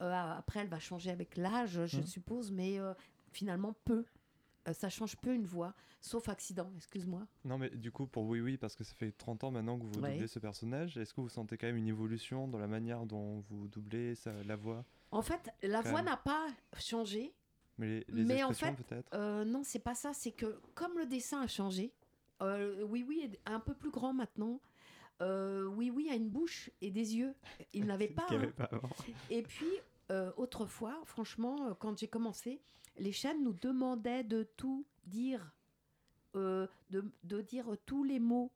[0.00, 2.06] Euh, après, elle va changer avec l'âge, je Mmh.
[2.06, 2.94] Suppose, mais euh,
[3.32, 4.04] finalement peu.
[4.68, 6.70] Euh, ça change peu une voix, sauf accident.
[6.76, 7.26] Excuse-moi.
[7.44, 9.84] Non, mais du coup, pour Oui Oui, parce que ça fait 30 ans maintenant que
[9.84, 10.12] vous Ouais.
[10.12, 13.40] doublez ce personnage, est-ce que vous sentez quand même une évolution dans la manière dont
[13.48, 14.84] vous doublez ça, la voix?
[15.10, 16.46] En fait, la voix n'a pas
[16.78, 17.32] changé.
[17.78, 19.08] Mais les, les Mais en fait, peut-être?
[19.14, 20.12] euh, non, c'est pas ça.
[20.12, 21.92] C'est que comme le dessin a changé,
[22.42, 24.60] euh, oui, oui, est un peu plus grand maintenant.
[25.20, 27.34] Euh, oui, oui, a une bouche et des yeux.
[27.72, 28.26] Il n'avait pas.
[28.30, 28.52] avait hein.
[28.56, 28.90] pas avant.
[29.30, 29.66] Et puis,
[30.10, 32.60] euh, autrefois, franchement, euh, quand j'ai commencé,
[32.96, 35.52] les chaînes nous demandaient de tout dire,
[36.34, 38.50] euh, de, de dire tous les mots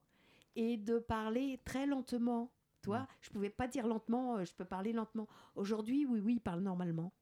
[0.57, 2.50] et de parler très lentement.
[2.82, 5.28] Toi, je pouvais pas dire lentement, je peux parler lentement.
[5.55, 7.12] Aujourd'hui, oui, oui, il parle normalement.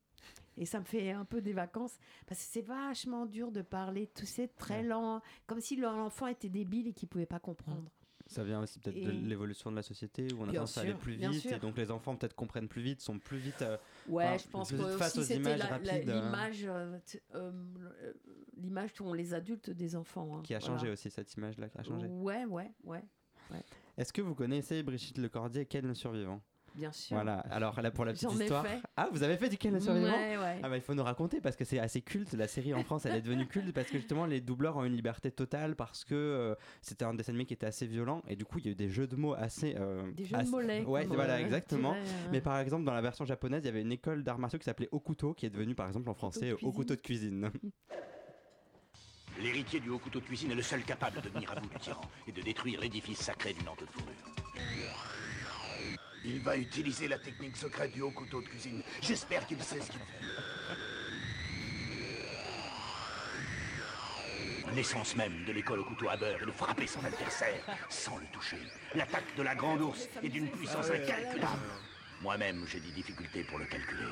[0.57, 4.11] Et ça me fait un peu des vacances parce que c'est vachement dur de parler,
[4.15, 7.91] tu sais, très lent, comme si l'enfant était débile et qu'il pouvait pas comprendre.
[8.31, 10.95] Ça vient aussi peut-être de l'évolution de la société où on a tendance à aller
[10.95, 13.61] plus vite et donc les enfants peut-être comprennent plus vite, sont plus vite.
[13.63, 13.77] euh,
[14.07, 16.09] Ouais, enfin, je pense plus que vite face aussi aux images la- la- rapides.
[16.09, 16.99] euh, l'image, euh,
[17.35, 18.13] euh,
[18.57, 20.37] l'image qu'ont les adultes des enfants.
[20.39, 20.77] hein, qui a voilà.
[20.77, 22.07] changé aussi cette image-là qui a changé.
[22.07, 23.03] Ouais, ouais, ouais,
[23.51, 23.65] ouais.
[23.97, 26.41] Est-ce que vous connaissez Brigitte Lecordier, Ken le survivant?
[26.75, 27.17] Bien sûr.
[27.17, 28.65] Voilà, alors là pour la petite histoire.
[28.67, 28.81] fait.
[28.97, 30.61] Ah, vous avez fait du Ken le survivant Ouais, ouais.
[30.63, 32.33] Ah bah il faut nous raconter parce que c'est assez culte.
[32.35, 34.95] La série en France elle est devenue culte parce que justement les doubleurs ont une
[34.95, 38.45] liberté totale parce que euh, c'était un dessin animé qui était assez violent et du
[38.45, 39.75] coup il y a eu des jeux de mots assez.
[39.79, 41.95] euh, Des jeux de assez- mollets, Ouais, comme, voilà, euh, exactement.
[41.95, 42.05] euh.
[42.33, 44.65] Mais par exemple dans la version japonaise il y avait une école d'arts martiaux qui
[44.65, 47.51] s'appelait Okuto qui est devenue par exemple en français au couteau de cuisine.
[49.41, 51.77] L'héritier du haut couteau de cuisine est le seul capable de venir à bout du
[51.79, 54.15] tyran et de détruire l'édifice sacré du nantes de fourrure.
[56.25, 58.83] Il va utiliser la technique secrète du haut couteau de cuisine.
[59.01, 60.07] J'espère qu'il sait ce qu'il fait.
[64.75, 68.27] L'essence même de l'école au couteau à beurre est de frapper son adversaire sans le
[68.33, 68.59] toucher.
[68.95, 71.59] L'attaque de la grande ours est d'une puissance Ah incalculable.
[72.23, 74.05] Moi-même, j'ai des difficultés pour le calculer.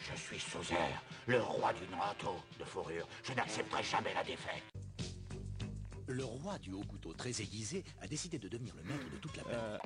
[0.00, 0.76] Je suis Sauzer,
[1.26, 3.08] le roi du Nanto de fourrure.
[3.22, 4.64] Je n'accepterai jamais la défaite.
[6.08, 9.36] Le roi du haut couteau très aiguisé a décidé de devenir le maître de toute
[9.36, 9.80] la planète.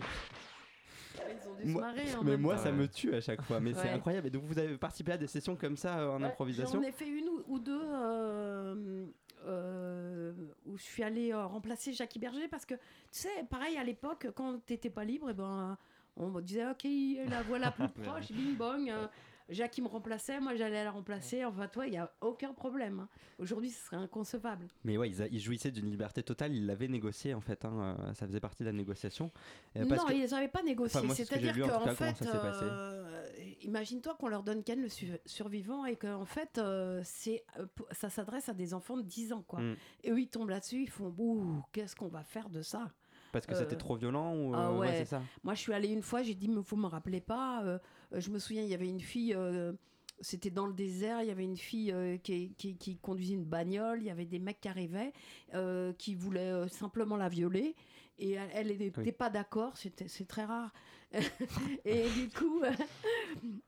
[1.16, 2.62] Ils ont dû se Moi- en mais même moi temps.
[2.62, 4.26] ça me tue à chaque fois, mais c'est incroyable.
[4.28, 6.80] Et donc vous avez participé à des sessions comme ça euh, en Ouais, improvisation?
[6.80, 9.06] J'en ai fait une ou, ou deux euh,
[9.46, 10.32] euh,
[10.66, 12.80] où je suis allée remplacer Jackie Berger parce que, tu
[13.10, 15.76] sais, pareil à l'époque, quand t'étais pas libre, et ben,
[16.16, 16.86] on me disait, ok,
[17.28, 18.88] la voix la plus proche, bing bong.
[18.90, 19.06] euh,
[19.50, 21.44] Jackie me remplaçait, moi j'allais la remplacer.
[21.44, 23.00] Enfin, toi, il n'y a aucun problème.
[23.00, 23.08] hein.
[23.38, 24.68] Aujourd'hui, ce serait inconcevable.
[24.84, 27.96] Mais ouais, ils, a- ils jouissaient d'une liberté totale, ils l'avaient négocié en fait, hein,
[28.00, 29.30] euh, ça faisait partie de la négociation.
[29.76, 31.00] Euh, parce non, que- ils n'avaient pas négocié.
[31.00, 33.26] Enfin, ce C'est-à-dire qu'en fait, euh,
[33.62, 37.44] imagine-toi qu'on leur donne Ken le su- survivant et qu'en fait, euh, c'est,
[37.92, 39.42] ça s'adresse à des enfants de 10 ans.
[39.46, 39.60] Quoi.
[39.60, 39.76] Mm.
[40.04, 42.90] Et eux, ils tombent là-dessus, ils font Bouh, qu'est-ce qu'on va faire de ça?
[43.32, 45.04] Parce que c'était trop violent ou ah ouais.
[45.04, 45.22] ça?
[45.44, 47.62] Moi, je suis allée une fois, j'ai dit, mais vous me rappelez pas.
[47.64, 47.78] euh,
[48.12, 49.72] je me souviens, il y avait une fille, euh,
[50.20, 53.44] c'était dans le désert, il y avait une fille euh, qui, qui- qui conduisait une
[53.44, 55.12] bagnole, il y avait des mecs qui arrivaient,
[55.54, 57.74] euh, qui voulaient euh, simplement la violer.
[58.18, 59.12] Et elle- n'était Oui.
[59.12, 60.72] pas d'accord, c'était- c'est très rare.
[61.84, 62.62] et du coup,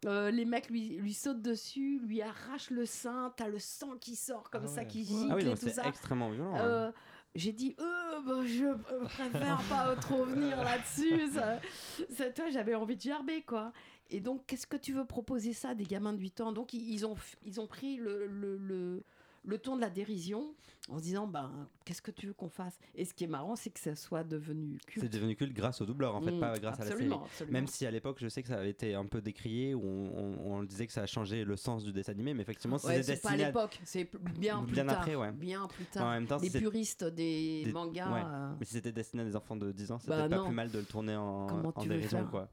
[0.04, 4.14] euh, les mecs lui, lui sautent dessus, lui arrachent le sein, t'as le sang qui
[4.16, 5.86] sort comme Ah ça, qui gicle Ah oui, et tout c'est ça.
[5.88, 6.60] extrêmement violent, hein.
[6.64, 6.92] Euh,
[7.34, 11.30] j'ai dit, euh, bah, je euh, préfère pas trop venir là-dessus.
[11.32, 11.58] Ça,
[12.10, 13.72] ça, toi, j'avais envie de gerber, quoi.
[14.12, 16.52] Et donc, qu'est-ce que tu veux proposer ça des gamins de 8 ans?
[16.52, 19.02] Donc, ils, ont, ils ont pris le, le, le,
[19.44, 20.54] le ton de la dérision
[20.88, 21.50] en se disant, ben,
[21.86, 22.78] qu'est-ce que tu veux qu'on fasse?
[22.94, 25.06] Et ce qui est marrant, c'est que ça soit devenu culte.
[25.06, 27.10] C'est devenu culte grâce au doubleur en fait, Mm, pas grâce à la série.
[27.10, 27.26] absolument.
[27.50, 30.12] Même si à l'époque je sais que ça avait été un peu décrié, où on,
[30.14, 33.02] on- on disait que ça a changé le sens du dessin animé, mais effectivement Ouais,
[33.02, 34.98] c'est pas à l'époque, c'est bien plus Bien tard.
[34.98, 35.32] après, ouais.
[35.32, 36.04] Bien plus tard.
[36.06, 38.12] En même temps, les si puristes des, des- mangas.
[38.12, 38.22] ouais.
[38.24, 40.44] euh, Mais si c'était destiné à des enfants de 10 ans, c'était Bah pas non.
[40.46, 42.48] plus mal de le tourner en, Comment en dérision quoi.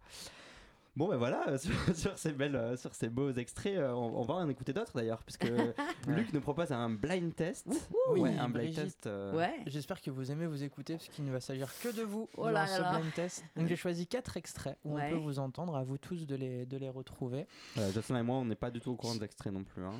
[0.95, 4.19] Bon ben voilà, euh, sur, sur ces belles, euh, sur ces beaux extraits, euh, on,
[4.19, 5.45] on va en écouter d'autres d'ailleurs, puisque
[6.07, 7.67] Luc nous propose un blind test.
[8.09, 8.83] Oui, ouais, un blind Brigitte.
[8.83, 9.07] test.
[9.07, 12.27] euh, J'espère que vous aimez vous écouter parce qu'il ne va s'agir que de vous
[12.35, 12.97] Oh là ce là.
[12.99, 13.45] blind test.
[13.55, 15.05] Donc j'ai choisi quatre extraits où Ouais.
[15.07, 17.47] on peut vous entendre, à vous tous de les, de les retrouver.
[17.75, 19.85] Voilà, Jocelyn et moi, on n'est pas du tout au courant des extraits non plus.
[19.85, 19.93] hein.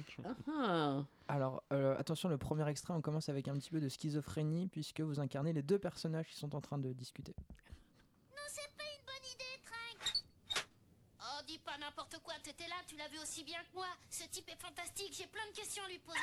[0.51, 1.03] ah.
[1.29, 5.01] Alors euh, attention, le premier extrait, on commence avec un petit peu de schizophrénie puisque
[5.01, 7.35] vous incarnez les deux personnages qui sont en train de discuter.
[7.37, 9.45] Non, c'est pas une bonne idée.
[11.79, 13.87] n'importe quoi, t'étais là, tu l'as vu aussi bien que moi.
[14.09, 16.19] Ce type est fantastique, j'ai plein de questions à lui poser.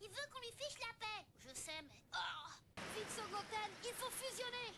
[0.00, 1.24] Il veut qu'on lui fiche la paix.
[1.40, 2.02] Je sais, mais...
[2.14, 2.80] Oh.
[2.94, 4.72] Fixo Goten, il faut fusionner.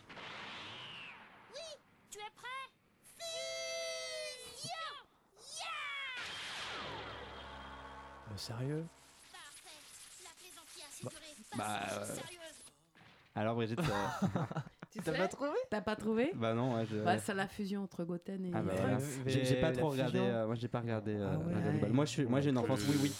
[1.53, 1.79] Oui,
[2.09, 2.65] tu es prêt?
[3.17, 4.95] Fusion!
[5.39, 6.23] Yeah!
[8.31, 8.87] Euh, sérieux?
[10.23, 12.19] La plaisanterie assurée, Bah, pas euh.
[13.35, 13.83] Alors Brigitte, euh,
[14.91, 15.51] Tu T'as pas trouvé?
[15.69, 16.31] T'as pas trouvé?
[16.35, 16.97] Bah non, ouais, je...
[16.97, 18.51] Bah, c'est la fusion entre Goten et.
[18.53, 20.17] Ah bah Ouais, J'ai j'ai pas trop regardé.
[20.19, 21.53] euh, moi, j'ai pas regardé euh, Ah ouais.
[21.53, 21.91] Dragon Ball.
[21.91, 23.11] Moi, je suis, moi, j'ai une enfance oui oui.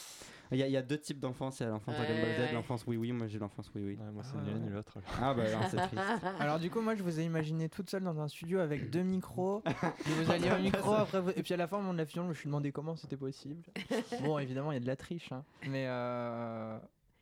[0.51, 1.59] Il y, a, il y a deux types d'enfance.
[1.59, 2.53] Il y a l'enfance Dragon Ball Z, ouais.
[2.53, 3.11] l'enfance oui oui.
[3.11, 3.99] Moi, j'ai l'enfance oui oui.
[4.03, 4.97] Ouais, moi, c'est Ah ni l'un ni l'autre.
[4.97, 5.09] alors.
[5.21, 6.01] Ah bah non, c'est triste.
[6.39, 9.03] Alors du coup, moi, je vous ai imaginé toute seule dans un studio avec deux
[9.03, 9.61] micros.
[9.67, 11.99] et vous alliez au micro, après, vous- et puis à la fin, au moment de
[11.99, 13.61] la fusion, je me suis demandé comment c'était possible.
[14.23, 15.43] Bon, évidemment, il y a de la triche, hein.
[15.67, 16.79] mais euh...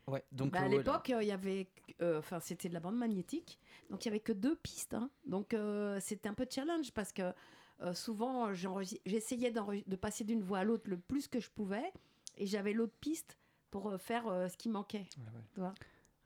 [0.07, 0.23] ouais.
[0.31, 1.67] Donc Bah, à euh, l'époque, euh, il y avait,
[2.01, 4.93] euh, enfin, c'était de la bande magnétique, donc il y avait que deux pistes.
[4.93, 5.09] hein.
[5.25, 7.33] Donc euh, c'était un peu challenge parce que
[7.81, 11.91] euh, souvent j'essayais de passer d'une voix à l'autre le plus que je pouvais,
[12.37, 13.37] et j'avais l'autre piste
[13.71, 15.05] pour faire ce qui manquait.
[15.53, 15.73] tu vois.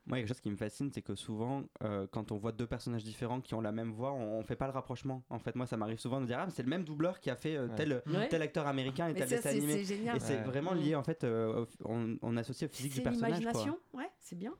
[0.06, 3.04] Moi, quelque chose qui me fascine, c'est que souvent, euh, quand on voit deux personnages
[3.04, 5.22] différents qui ont la même voix, on, on fait pas le rapprochement.
[5.30, 7.30] En fait, moi, ça m'arrive souvent de dire ah, mais c'est le même doubleur qui
[7.30, 8.26] a fait euh, tel, Ouais.
[8.28, 9.72] tel acteur américain et Mais tel ça, dessin c'est animé.
[9.84, 10.16] c'est génial.
[10.16, 10.78] Et c'est vraiment Mm.
[10.78, 13.30] lié en fait, euh, on, on associe au physique du C'est personnage.
[13.30, 13.38] Quoi.
[13.38, 14.52] l'imagination, ouais, c'est bien.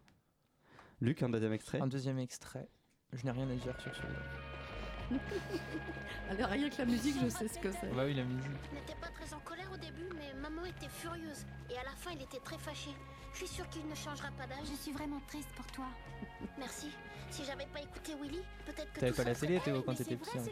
[1.01, 1.81] Luc, un deuxième extrait.
[1.81, 2.69] Un deuxième extrait.
[3.13, 4.21] Je n'ai rien à dire sur celui-là.
[6.31, 7.93] Alors, rien que la musique, je sais ce que c'est.
[7.95, 8.51] Bah oui, la musique.
[8.71, 11.45] Il n'était pas très en colère au début, mais maman était furieuse.
[11.69, 12.91] Et à la fin, il était très fâché.
[13.33, 14.67] Je suis sûre qu'il ne changera pas d'âge.
[14.71, 15.87] Je suis vraiment triste pour toi.
[16.59, 16.89] Merci.
[17.31, 19.95] Si j'avais pas écouté Willy, peut-être que T'avais tout pas la télé, Théo, Eh, quand
[19.95, 20.51] t'étais petit, en fait,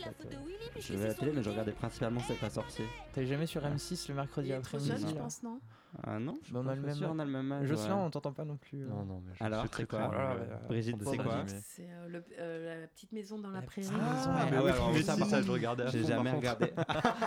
[0.80, 2.86] Je la télé, mais je regardais principalement C'est pas sorcier.
[3.12, 5.60] T'avais jamais sur M6 le mercredi après-midi je pense, non?
[6.04, 7.66] Ah non, je suis Bah, on a le même sûr, on a le même âge.
[7.66, 8.02] Jocelyn, ouais.
[8.02, 8.82] on t'entend pas non plus.
[8.84, 8.88] euh.
[8.88, 11.60] Non, non, mais je Alors, suis très c'est quoi euh, euh, Brigitte, c'est quoi animé.
[11.64, 13.88] C'est euh, euh, la petite maison dans la La prairie.
[13.92, 14.50] Ah, ouais.
[14.50, 16.72] mais Ah ouais, ouais, alors ça, ça, je regardais J'ai jamais regardé.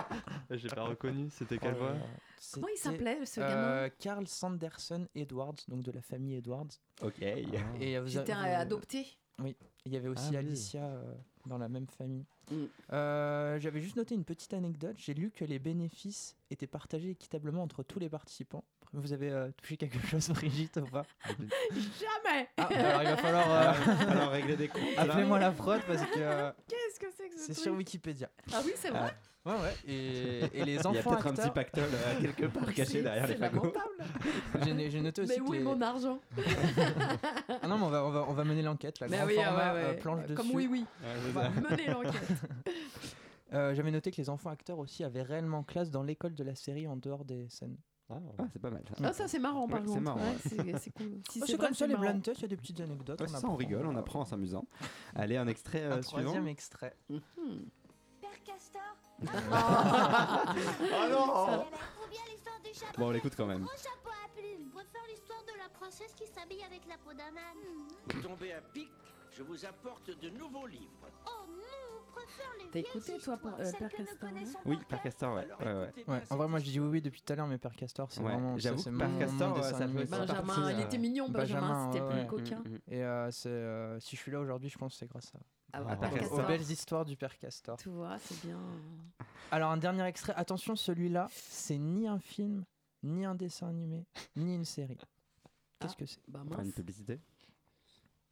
[0.50, 1.98] J'ai pas reconnu, c'était quelle Oh voix là.
[2.52, 3.48] Comment il s'appelait ce euh,
[3.84, 6.68] gamin Carl Sanderson Edwards, donc de la famille Edwards.
[7.02, 7.20] ok.
[7.22, 8.54] Et euh, vous J'étais avez-
[9.38, 9.56] adopté.
[9.86, 10.36] Il y avait aussi Ah oui.
[10.38, 11.14] Alicia euh,
[11.46, 12.24] dans la même famille.
[12.50, 12.54] Mm.
[12.92, 14.96] Euh, J'avais juste noté une petite anecdote.
[14.98, 18.64] J'ai lu que les bénéfices étaient partagés équitablement entre tous les participants.
[18.92, 21.04] Vous avez euh, touché quelque chose, Brigitte, ou pas?
[21.72, 24.82] Jamais Ah, alors il va falloir euh, Alors régler des comptes.
[24.96, 28.30] appelez-moi la prod parce que euh, Qu'est-ce que c'est que ce c'est sur Wikipédia.
[28.52, 29.14] Ah oui, c'est vrai?
[29.46, 29.74] Ouais, ouais.
[29.86, 32.84] Et, et les Il y a enfants peut-être un petit pactole euh, quelque part caché
[32.92, 33.72] C'est- derrière les C'est fagots.
[33.74, 34.04] lamentable.
[34.64, 36.18] J'ai j'ai noté aussi Mais que est les- mon argent
[37.62, 39.00] Ah non, mais on va, on va, on va mener l'enquête.
[39.00, 39.96] La Mais grand oui, ah format, ouais, euh, ouais.
[39.98, 40.34] planche dessus.
[40.34, 40.80] Comme oui, oui.
[41.02, 42.28] Ouais, On c'est va mener l'enquête.
[43.52, 46.54] Euh, J'avais noté que les enfants acteurs aussi avaient réellement classe dans l'école de la
[46.54, 47.76] série en dehors des scènes.
[48.10, 48.94] Ah, Ah, c'est pas mal ça.
[49.06, 50.02] Ah, ça, c'est marrant, par Ouais, c'est contre.
[50.02, 50.36] marrant, Ouais, ouais.
[50.74, 51.20] c'est c'est cool.
[51.30, 52.04] Si c'est c'est vrai, comme ça c'est les marrant.
[52.12, 53.20] blind il y a des petites anecdotes.
[53.20, 54.64] Ouais, on c'est ça, on rigole, on apprend en s'amusant.
[55.14, 56.22] Allez, un extrait euh, Un suivant.
[56.22, 56.96] troisième extrait.
[57.10, 57.20] Mhm.
[58.44, 58.80] Castor
[59.22, 61.64] Oh non.
[62.98, 63.66] Bon, on l'écoute quand même.
[63.76, 64.66] Chapeau à plumes.
[64.66, 68.22] Je préfère l'histoire de la princesse qui s'habille avec la peau d'un âne.
[68.22, 68.88] Tombez à pic,
[69.30, 71.08] je vous apporte de nouveaux livres.
[71.26, 74.14] Oh non, on préfère les T'as vieilles écouté, toi, histoires, euh, celles Père que Castor,
[74.14, 75.02] hein connaissons Oui, Père.
[75.02, 75.42] Castor, ouais.
[75.44, 75.84] Alors, ouais, ouais.
[75.84, 77.46] écoutez bien Ouais, en cette vrai, moi je dis oui, oui depuis tout à l'heure,
[77.46, 78.58] mais Père Castor, c'est Ouais, vraiment.
[78.58, 80.98] j'avoue c'est que mon- Père mon Castor, dessin ça animé, partie, Benjamin, il euh, était
[80.98, 82.26] mignon, Benjamin, Benjamin, c'était ouais, plus ouais.
[82.26, 82.58] coquin.
[82.64, 82.80] Mm, mm, mm.
[82.92, 85.38] Et euh, c'est, euh, si je suis là aujourd'hui, je pense que c'est grâce à.
[85.76, 86.24] Ah, Ah.
[86.32, 87.76] Aux belles histoires du Père Castor.
[87.78, 88.58] Tu vois, c'est bien.
[89.50, 90.32] Alors, un dernier extrait.
[90.36, 92.64] Attention, celui-là, c'est ni un film,
[93.02, 94.06] ni un dessin animé,
[94.36, 94.98] ni une série.
[95.80, 95.98] Qu'est-ce Ah.
[95.98, 96.20] que c'est?
[96.28, 97.18] Bah une publicité.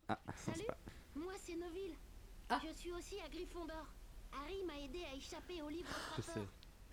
[0.08, 0.76] Ah, c'est Salut, pas.
[1.16, 1.94] moi c'est Neville.
[2.48, 2.60] Ah.
[2.64, 3.86] Je suis aussi à Gryffondor.
[4.32, 6.40] Harry m'a aidé à échapper au livre Je sais.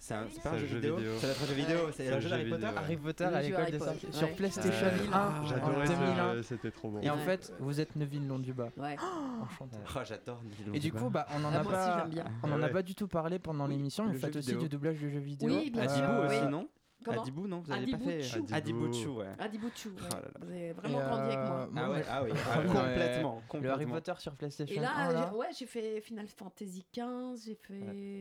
[0.02, 1.12] C'est un, pas un un jeu jeu vidéo vidéo.
[1.20, 2.66] C'est notre jeu vidéo, c'est le jeu d'Harry Potter.
[2.78, 4.12] Harry Potter à l'école des sorciers.
[4.12, 6.34] Sur PlayStation Euh, 1 en J'adorais 2001.
[6.36, 7.00] ce- c'était trop bon.
[7.02, 8.70] Et en fait, vous êtes Neville Londubat.
[8.78, 8.96] Ouais.
[9.44, 9.78] Enchanté.
[9.96, 12.08] Oh, j'adore Nilo Et du coup, bah, on en Ah, a pas,
[12.44, 12.72] on en a Ouais.
[12.72, 13.72] pas du tout parlé pendant Oui.
[13.72, 14.06] l'émission.
[14.06, 15.50] Le Vous faites aussi du doublage de jeux vidéo.
[15.50, 16.04] Oui, bien sûr.
[16.04, 16.52] Adibou aussi, oui.
[16.52, 16.68] non
[17.04, 18.46] Comment Adibou, non Vous avez pas Adibou fait Chou.
[18.52, 18.94] Adibou Adibou.
[18.94, 19.28] Chou, ouais.
[19.40, 19.96] Adi Bouchou, ouais.
[20.02, 20.32] Oh là là.
[20.42, 21.70] Vous avez vraiment grandi avec moi.
[21.78, 23.94] Ah ouais, ah oui, Ah ah, complètement, Le Harry complètement.
[23.96, 25.30] Potter sur PlayStation Et là, 1, là.
[25.32, 27.74] j'ai- ouais, j'ai fait Final Fantasy XV, j'ai fait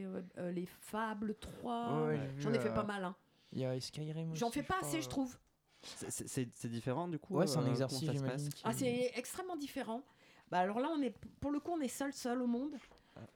[0.05, 2.07] euh, euh, les Fables 3.
[2.07, 3.05] Ouais, j'ai J'en ai fait euh, pas mal.
[3.05, 3.16] Hein.
[3.53, 4.35] Il y a Skyrim.
[4.35, 5.37] J'en fais pas assez, je trouve.
[5.83, 8.49] C'est- différent du coup Ouais, c'est un exercice, j'imagine.
[8.64, 10.03] Ah, c'est extrêmement différent.
[10.51, 12.74] Bah, alors là, on est, pour le coup, on est seul, seul au monde.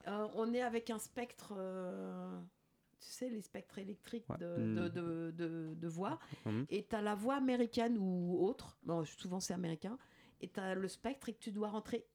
[0.07, 2.39] Euh, on est avec un spectre, euh,
[3.03, 4.37] tu sais, les spectres électriques Ouais.
[4.37, 6.19] de, de, de, de- de voix.
[6.45, 6.65] Mhm.
[6.69, 8.77] Et tu as la voix américaine ou autre.
[8.83, 9.97] Bon, souvent, c'est américain.
[10.41, 12.05] Et tu as le spectre et que tu dois rentrer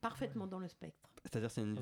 [0.00, 1.10] parfaitement dans le spectre.
[1.30, 1.76] C'est-à-dire, c'est une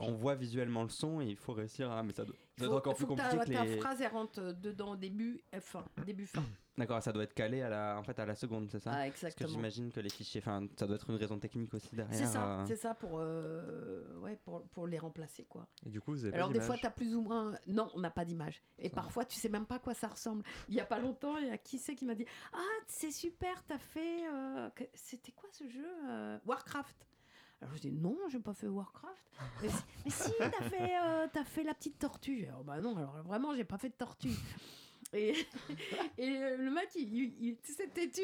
[0.00, 2.02] on, voit visuellement le son et il faut réussir à.
[2.02, 3.64] Mais ça doit, ça Faut- doit être encore faut plus que ta- compliqué que ta
[3.64, 3.76] les.
[3.78, 6.42] phrase elle rentre euh, dedans début et fin, début fin.
[6.76, 8.96] D'accord, ça doit être calé à la, en fait, à la seconde, c'est ça Ah,
[8.96, 9.46] Parce exactement.
[9.48, 12.18] que j'imagine que les fichiers, enfin, ça doit être une raison technique aussi derrière.
[12.18, 15.68] C'est ça, euh, c'est ça pour, euh, ouais, pour, pour les remplacer quoi.
[15.86, 17.54] Et du coup, vous avez Alors pas des fois d'image tu as plus ou moins
[17.68, 20.42] non, on n'a pas d'image et parfois tu sais même pas à quoi ça ressemble.
[20.68, 22.58] Il y a pas longtemps, il y a qui c'est qui m'a dit "Ah,
[22.88, 27.06] c'est super, t'as fait euh, c'était quoi ce jeu euh, Warcraft?"
[27.64, 29.14] Alors je dis non, j'ai pas fait Warcraft.
[29.62, 32.46] Mais, si- mais si, t'as fait, euh, t'as fait la petite tortue.
[32.46, 34.28] Alors, bah non, alors vraiment, j'ai pas fait de tortue.
[35.12, 35.32] Et,
[36.18, 38.20] et euh, le mec, il, il- il- tu sais, têtu,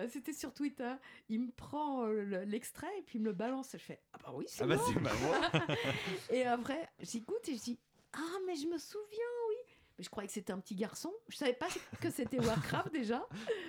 [0.00, 0.92] euh, c'était sur Twitter.
[1.28, 3.70] Il me prend le- l'extrait et puis il me le balance.
[3.72, 4.84] Je fais Ah bah oui, c'est Ah bah moi.
[4.92, 5.40] c'est ma voix.
[6.30, 7.78] Et après, j'écoute et je dis
[8.12, 9.56] Ah, mais je me souviens, oui.
[9.96, 11.12] Mais je croyais que c'était un petit garçon.
[11.28, 11.68] Je savais pas
[12.00, 13.26] que c'était Warcraft déjà.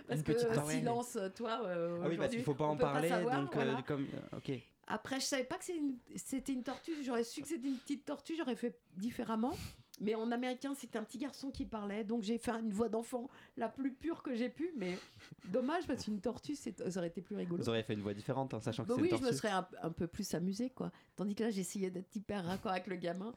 [0.07, 1.61] Parce Une que euh, silence, toi.
[1.66, 4.07] euh, Ah oui, parce qu'il aujourd'hui, faut pas en parler, savoir, donc euh, comme.
[4.36, 4.51] ok.
[4.88, 7.03] Après, je savais pas que une- c'était une tortue.
[7.03, 9.55] J'aurais su que c'était une petite tortue, j'aurais fait différemment.
[10.01, 12.03] Mais en américain, c'était un petit garçon qui parlait.
[12.03, 14.69] Donc j'ai fait une voix d'enfant la plus pure que j'ai pu.
[14.75, 14.97] Mais
[15.45, 17.63] dommage, parce qu'une tortue, ça aurait été plus rigolo.
[17.63, 19.27] Vous auriez fait une voix différente, en sachant que Bah c'est oui, une je me
[19.29, 19.38] tortue.
[19.38, 20.91] serais un, un peu plus amusée, quoi.
[21.15, 23.33] Tandis que là, j'essayais d'être hyper raccord avec le gamin.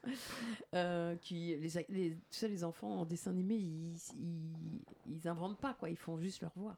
[0.75, 5.59] Euh, qui, les, les- tu sais, les enfants en dessin animé, ils, ils, ils inventent
[5.61, 5.89] pas, quoi.
[5.89, 6.75] Ils font juste leur voix.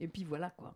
[0.00, 0.74] Et puis voilà, quoi.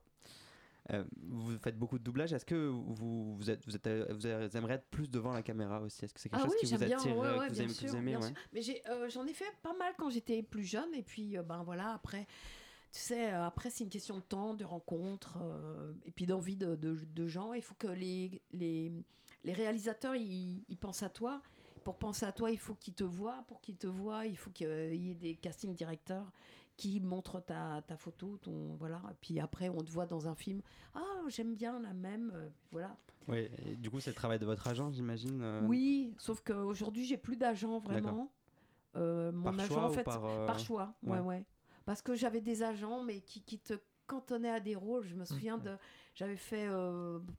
[0.92, 2.32] Euh, vous faites beaucoup de doublage.
[2.34, 6.04] Est-ce que vous, vous, êtes, vous, êtes, vous aimeriez être plus devant la caméra aussi?
[6.04, 7.52] Est-ce que c'est quelque Ah chose oui, qui vous bien, attire, ouais, euh, ouais, que
[7.52, 8.26] vous aimez, que sûr, vous aimez bien ouais?
[8.26, 8.36] sûr.
[8.52, 10.92] Mais euh, j'en ai fait pas mal quand j'étais plus jeune.
[10.94, 12.26] Et puis, ben voilà, après,
[12.92, 16.76] tu sais, après, c'est une question de temps, de rencontres, euh, et puis d'envie de,
[16.76, 17.54] de, de gens.
[17.54, 18.92] Il faut que les, les,
[19.42, 21.40] les réalisateurs, ils, ils pensent à toi.
[21.82, 23.44] Pour penser à toi, il faut qu'ils te voient.
[23.46, 26.30] Pour qu'ils te voient, il faut qu'il y ait des casting directeurs
[26.76, 29.00] qui montrent ta, ta photo, ton voilà.
[29.20, 30.60] Puis après, on te voit dans un film.
[30.94, 32.32] Ah, j'aime bien la même.
[32.34, 32.96] euh, voilà.
[33.28, 37.04] Oui, et du coup, c'est le travail de votre agent, j'imagine euh, Oui, sauf qu'aujourd'hui,
[37.06, 38.30] j'ai plus d'agent vraiment.
[38.96, 41.20] Euh, mon Par agent, choix en fait, par, par choix, ouais, ouais.
[41.20, 41.44] ouais.
[41.84, 43.74] Parce que j'avais des agents, mais qui, qui te
[44.06, 45.04] cantonnaient à des rôles.
[45.06, 45.76] Je me souviens de.
[46.14, 46.68] J'avais fait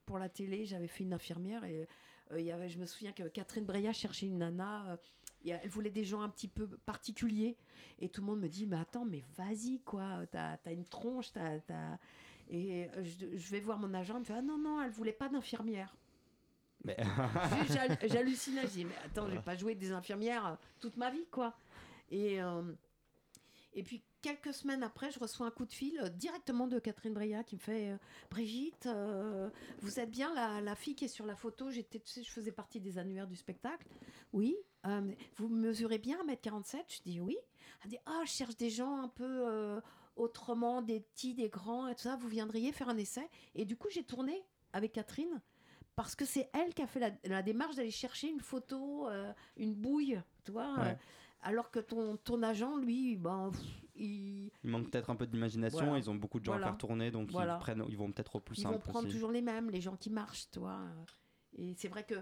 [0.05, 1.87] pour la télé, j'avais fait une infirmière et
[2.35, 4.97] il y avait, je me souviens que Catherine Breillat cherchait une nana.
[5.49, 7.55] Elle voulait des gens un petit peu particuliers.
[7.99, 10.25] Et tout le monde me dit Mais attends, mais vas-y, quoi.
[10.31, 11.31] T'as as une tronche.
[11.31, 11.97] T'as, t'as-
[12.49, 14.15] Et euh, je, je vais voir mon agent.
[14.15, 15.95] Il me fait Ah non, non, elle voulait pas d'infirmière.
[16.83, 16.97] Mais...
[17.69, 21.25] J'hal- J'hallucinais, je dis, mais attends, j'ai pas joué des infirmières euh, toute ma vie,
[21.31, 21.57] quoi.
[22.11, 22.61] Et, euh,
[23.73, 27.13] et puis, quelques semaines après, je reçois un coup de fil euh, directement de Catherine
[27.13, 27.97] Breillat qui me fait euh,
[28.29, 29.49] Brigitte, euh,
[29.81, 32.29] vous êtes bien la, la fille qui est sur la photo J'étais, tu sais, je
[32.31, 33.87] faisais partie des annuaires du spectacle.
[34.33, 34.55] Oui.
[34.85, 35.01] Euh,
[35.37, 37.37] vous mesurez bien 1m47 Je dis oui.
[37.83, 39.23] Elle dit Ah, je cherche des gens un peu.
[39.49, 39.79] euh,
[40.17, 43.27] autrement, des petits, des grands et tout ça, vous viendriez faire un essai.
[43.53, 45.41] Et du coup, j'ai tourné avec Catherine
[45.97, 49.33] parce que c'est elle qui a fait la, la démarche d'aller chercher une photo, euh,
[49.57, 50.73] une bouille, tu vois.
[50.79, 50.97] Ouais.
[51.41, 53.61] alors que ton, ton agent, lui, ben, pff,
[53.97, 55.97] il, Il manque peut-être un peu d'imagination, Voilà.
[55.99, 56.67] ils ont beaucoup de gens Voilà.
[56.67, 57.55] à faire tourner, donc Voilà.
[57.55, 59.15] ils, prennent, ils vont peut-être au plus ils simple vont prendre aussi.
[59.15, 60.79] toujours les mêmes, les gens qui marchent, tu vois.
[61.57, 62.15] Et c'est vrai que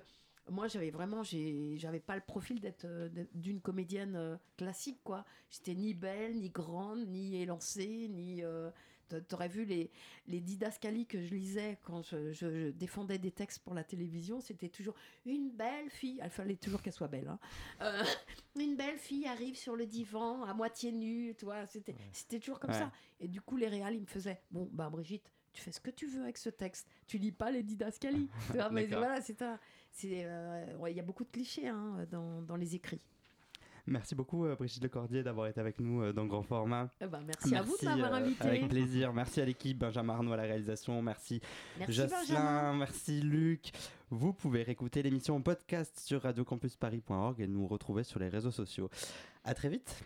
[0.50, 5.26] moi, j'avais vraiment, j'ai- j'avais pas le profil d'être euh, d'une comédienne euh, classique, quoi.
[5.50, 8.44] J'étais ni belle, ni grande, ni élancée, ni.
[8.44, 8.70] euh,
[9.10, 9.90] t'a- T'aurais vu les,
[10.28, 14.40] les didascalies que je lisais quand je, je- je défendais des textes pour la télévision,
[14.42, 17.40] c'était toujours une belle fille, il fallait toujours qu'elle soit belle, hein.
[17.82, 18.04] Euh,
[18.60, 22.60] une belle fille arrive sur le divan à moitié nue, tu vois, c'était c'était toujours
[22.60, 22.80] comme Ouais.
[22.80, 22.92] ça.
[23.20, 25.92] Et du coup, les réals, ils me faisaient Bon, bah, Brigitte, tu fais ce que
[25.92, 26.88] tu veux avec ce texte.
[27.06, 28.28] Tu lis pas les didascalies.
[28.48, 28.88] Tu vois, mais
[29.18, 29.60] voilà, c'est ça.
[29.94, 33.02] C'est, euh, ouais, Il y a beaucoup de clichés hein, dans, dans les écrits.
[33.86, 36.90] Merci beaucoup euh, Brigitte Lecordier d'avoir été avec nous euh, dans Grand Format.
[37.02, 38.48] Eh ben, merci à vous de m'avoir euh, invité.
[38.48, 39.12] Avec plaisir.
[39.14, 41.02] Merci à l'équipe, Benjamin Arnaud à la réalisation.
[41.02, 41.42] Merci,
[41.78, 42.74] Merci, Jocelyn, Benjamin.
[42.76, 43.72] merci Luc.
[44.10, 48.90] Vous pouvez réécouter l'émission en podcast sur radiocampusparis.org et nous retrouver sur les réseaux sociaux.
[49.44, 50.02] À très vite.